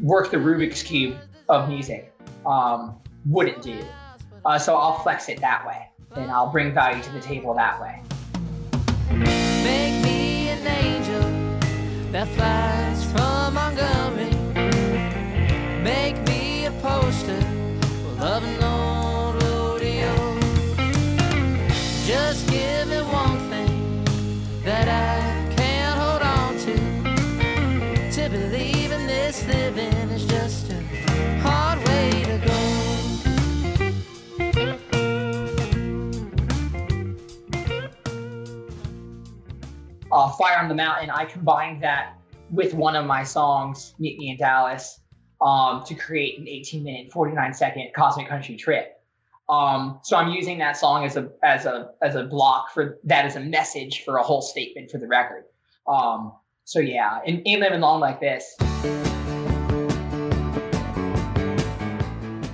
work 0.00 0.32
the 0.32 0.36
Rubik's 0.36 0.82
cube 0.82 1.16
of 1.48 1.68
music 1.68 2.12
um, 2.44 2.98
wouldn't 3.26 3.62
do. 3.62 3.80
Uh, 4.44 4.58
so 4.58 4.76
I'll 4.76 4.98
flex 5.04 5.28
it 5.28 5.40
that 5.40 5.64
way 5.64 5.88
and 6.16 6.32
I'll 6.32 6.50
bring 6.50 6.74
value 6.74 7.00
to 7.00 7.12
the 7.12 7.20
table 7.20 7.54
that 7.54 7.80
way. 7.80 8.02
Make 9.12 10.02
me 10.02 10.48
an 10.48 10.66
angel 10.66 12.10
that 12.10 12.26
flies 12.28 13.04
from 13.12 13.54
Montgomery. 13.54 14.34
Make 15.82 16.18
me 16.26 16.37
uh, 40.10 40.30
Fire 40.30 40.58
on 40.58 40.68
the 40.68 40.74
Mountain, 40.74 41.10
I 41.10 41.24
combined 41.24 41.82
that 41.82 42.14
with 42.50 42.74
one 42.74 42.96
of 42.96 43.06
my 43.06 43.22
songs, 43.22 43.94
Meet 43.98 44.18
Me 44.18 44.30
in 44.30 44.36
Dallas, 44.36 45.00
um, 45.40 45.84
to 45.84 45.94
create 45.94 46.38
an 46.38 46.48
18 46.48 46.82
minute, 46.82 47.12
49 47.12 47.54
second 47.54 47.90
Cosmic 47.94 48.28
Country 48.28 48.56
trip. 48.56 48.94
Um, 49.48 50.00
so 50.02 50.16
I'm 50.16 50.30
using 50.30 50.58
that 50.58 50.76
song 50.76 51.06
as 51.06 51.16
a 51.16 51.30
as 51.42 51.64
a 51.64 51.92
as 52.02 52.16
a 52.16 52.24
block 52.24 52.70
for 52.72 52.98
that 53.04 53.24
as 53.24 53.36
a 53.36 53.40
message 53.40 54.04
for 54.04 54.18
a 54.18 54.22
whole 54.22 54.42
statement 54.42 54.90
for 54.90 54.98
the 54.98 55.06
record. 55.06 55.44
Um, 55.86 56.34
so 56.64 56.80
yeah, 56.80 57.20
and 57.26 57.40
Ain't 57.46 57.60
Living 57.62 57.80
Long 57.80 58.00
Like 58.00 58.20
This. 58.20 58.56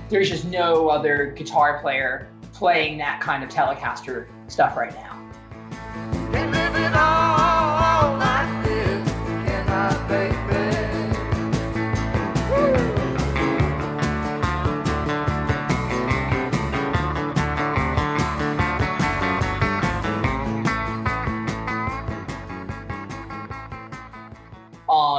There's 0.09 0.29
just 0.29 0.45
no 0.45 0.87
other 0.87 1.33
guitar 1.35 1.81
player 1.81 2.31
playing 2.53 2.97
that 2.99 3.19
kind 3.19 3.43
of 3.43 3.49
Telecaster 3.49 4.27
stuff 4.49 4.77
right 4.77 4.93
now. 4.93 5.15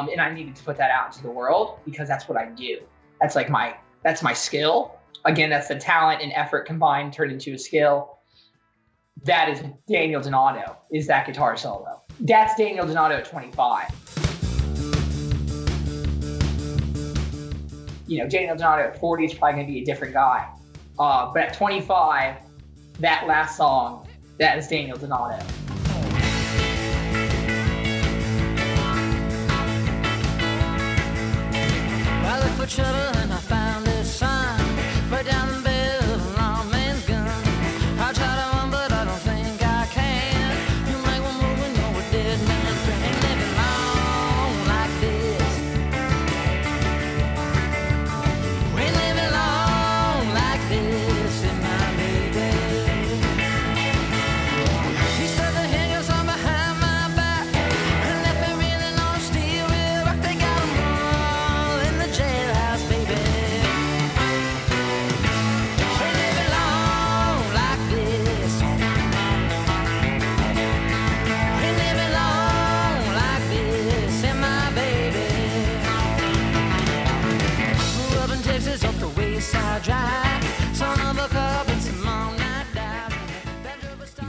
Um, 0.06 0.12
and 0.12 0.20
I 0.20 0.32
needed 0.32 0.56
to 0.56 0.62
put 0.62 0.76
that 0.78 0.90
out 0.90 1.08
into 1.08 1.22
the 1.22 1.30
world 1.30 1.80
because 1.84 2.08
that's 2.08 2.28
what 2.28 2.38
I 2.38 2.46
do. 2.46 2.80
That's 3.20 3.36
like 3.36 3.50
my 3.50 3.76
that's 4.02 4.22
my 4.22 4.32
skill. 4.32 4.96
Again, 5.24 5.50
that's 5.50 5.68
the 5.68 5.76
talent 5.76 6.22
and 6.22 6.32
effort 6.32 6.66
combined 6.66 7.12
turned 7.12 7.32
into 7.32 7.52
a 7.54 7.58
skill. 7.58 8.18
That 9.24 9.48
is 9.48 9.62
Daniel 9.88 10.20
Donato. 10.20 10.76
Is 10.92 11.06
that 11.08 11.26
guitar 11.26 11.56
solo? 11.56 12.02
That's 12.20 12.54
Daniel 12.54 12.86
Donato 12.86 13.16
at 13.16 13.24
25. 13.24 13.88
You 18.06 18.18
know, 18.18 18.28
Daniel 18.28 18.56
Donato 18.56 18.82
at 18.82 19.00
40 19.00 19.24
is 19.24 19.34
probably 19.34 19.54
going 19.54 19.66
to 19.66 19.72
be 19.72 19.80
a 19.80 19.84
different 19.84 20.14
guy. 20.14 20.48
Uh, 20.98 21.32
but 21.32 21.42
at 21.42 21.54
25, 21.54 22.36
that 23.00 23.26
last 23.26 23.56
song, 23.56 24.06
that 24.38 24.58
is 24.58 24.68
Daniel 24.68 24.96
Donato. 24.96 25.44
And 32.68 33.32
I 33.32 33.36
found 33.36 33.65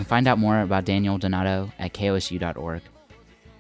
find 0.07 0.27
out 0.27 0.39
more 0.39 0.61
about 0.61 0.85
Daniel 0.85 1.17
Donato 1.17 1.71
at 1.77 1.93
kosu.org. 1.93 2.81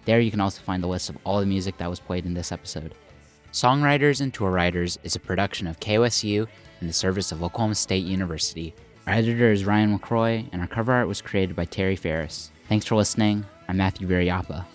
There 0.05 0.19
you 0.19 0.31
can 0.31 0.39
also 0.39 0.61
find 0.61 0.81
the 0.81 0.87
list 0.87 1.09
of 1.09 1.17
all 1.23 1.39
the 1.39 1.45
music 1.45 1.77
that 1.77 1.89
was 1.89 1.99
played 1.99 2.25
in 2.25 2.33
this 2.33 2.51
episode. 2.51 2.95
Songwriters 3.51 4.21
and 4.21 4.33
Tour 4.33 4.51
Writers 4.51 4.97
is 5.03 5.15
a 5.15 5.19
production 5.19 5.67
of 5.67 5.79
KOSU 5.79 6.47
in 6.81 6.87
the 6.87 6.93
service 6.93 7.31
of 7.31 7.43
Oklahoma 7.43 7.75
State 7.75 8.05
University. 8.05 8.73
Our 9.05 9.13
editor 9.13 9.51
is 9.51 9.65
Ryan 9.65 9.97
McCroy, 9.97 10.47
and 10.51 10.61
our 10.61 10.67
cover 10.67 10.93
art 10.93 11.07
was 11.07 11.21
created 11.21 11.55
by 11.55 11.65
Terry 11.65 11.95
Ferris. 11.95 12.51
Thanks 12.69 12.85
for 12.85 12.95
listening. 12.95 13.45
I'm 13.67 13.77
Matthew 13.77 14.07
Variappa. 14.07 14.65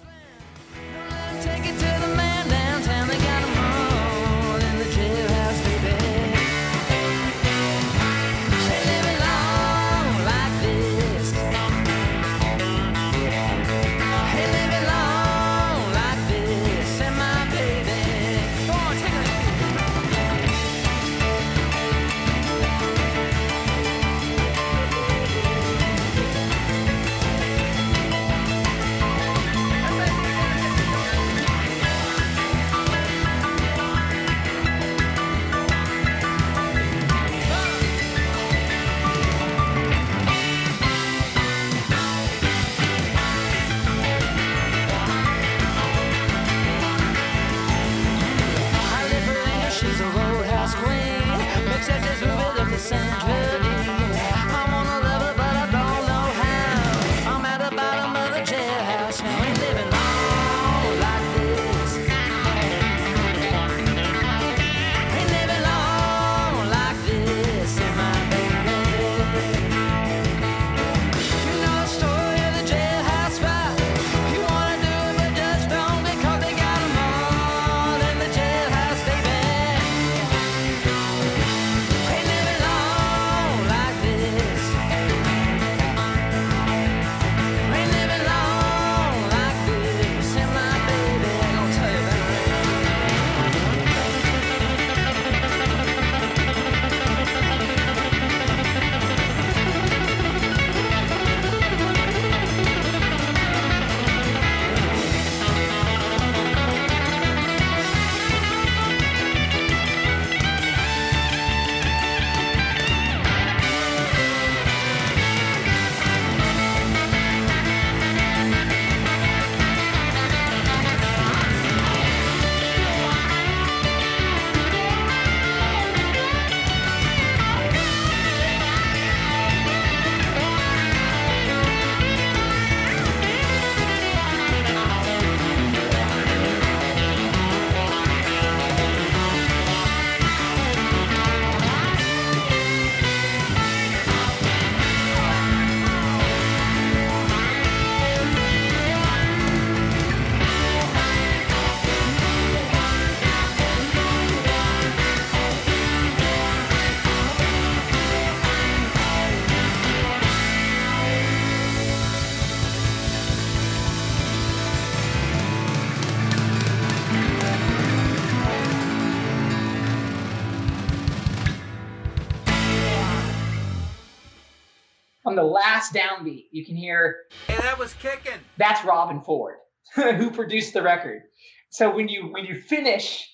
Downbeat, 175.92 176.46
you 176.50 176.64
can 176.64 176.76
hear 176.76 177.16
Hey, 177.46 177.56
that 177.58 177.78
was 177.78 177.94
kicking. 177.94 178.40
that's 178.56 178.80
Robben 178.80 179.24
Ford, 179.24 179.56
who 179.94 180.30
produced 180.30 180.72
the 180.74 180.82
record. 180.82 181.22
So 181.70 181.94
when 181.94 182.08
you 182.08 182.28
when 182.32 182.44
you 182.44 182.60
finish 182.60 183.28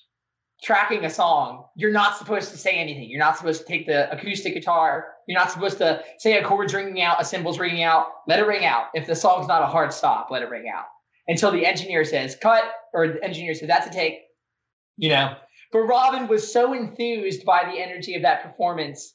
tracking 0.62 1.04
a 1.04 1.10
song, 1.10 1.64
you're 1.76 1.92
not 1.92 2.16
supposed 2.16 2.50
to 2.50 2.58
say 2.58 2.72
anything. 2.72 3.08
You're 3.08 3.20
not 3.20 3.36
supposed 3.36 3.60
to 3.60 3.66
take 3.66 3.86
the 3.86 4.10
acoustic 4.12 4.54
guitar. 4.54 5.06
You're 5.26 5.38
not 5.38 5.50
supposed 5.52 5.78
to 5.78 6.02
say 6.18 6.36
a 6.38 6.44
chord's 6.44 6.74
ringing 6.74 7.00
out, 7.00 7.20
a 7.20 7.24
cymbal's 7.24 7.58
ringing 7.58 7.84
out. 7.84 8.06
Let 8.26 8.40
it 8.40 8.46
ring 8.46 8.64
out. 8.64 8.86
If 8.94 9.06
the 9.06 9.14
song's 9.14 9.46
not 9.46 9.62
a 9.62 9.66
hard 9.66 9.92
stop, 9.92 10.28
let 10.30 10.42
it 10.42 10.50
ring 10.50 10.66
out 10.74 10.86
until 11.28 11.52
the 11.52 11.64
engineer 11.64 12.04
says 12.04 12.36
cut, 12.40 12.64
or 12.92 13.08
the 13.08 13.22
engineer 13.24 13.54
says 13.54 13.68
that's 13.68 13.86
a 13.86 13.90
take. 13.90 14.20
You 14.96 15.10
know. 15.10 15.34
But 15.70 15.80
Robben 15.80 16.28
was 16.28 16.50
so 16.50 16.72
enthused 16.72 17.44
by 17.44 17.70
the 17.70 17.78
energy 17.80 18.14
of 18.14 18.22
that 18.22 18.42
performance, 18.42 19.14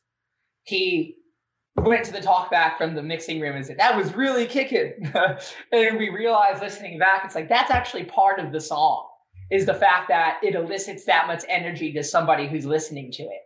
he 0.64 1.16
went 1.76 2.05
to 2.05 2.11
the 2.11 2.19
talkback 2.19 2.78
from 2.78 2.95
the 2.95 3.03
mixing 3.03 3.39
room 3.39 3.55
and 3.55 3.65
said, 3.65 3.78
That 3.78 3.97
was 3.97 4.13
really 4.13 4.45
kicking. 4.45 5.11
and 5.71 5.97
we 5.97 6.09
realized 6.09 6.61
listening 6.61 6.99
back, 6.99 7.24
it's 7.26 7.36
like 7.36 7.49
that's 7.49 7.71
actually 7.71 8.05
part 8.05 8.39
of 8.39 8.51
the 8.51 8.61
song, 8.61 9.07
is 9.51 9.65
the 9.65 9.74
fact 9.74 10.07
that 10.09 10.39
it 10.43 10.55
elicits 10.55 11.05
that 11.05 11.28
much 11.28 11.43
energy 11.49 11.91
to 11.93 12.03
somebody 12.03 12.47
who's 12.47 12.65
listening 12.65 13.11
to 13.13 13.24
it. 13.24 13.43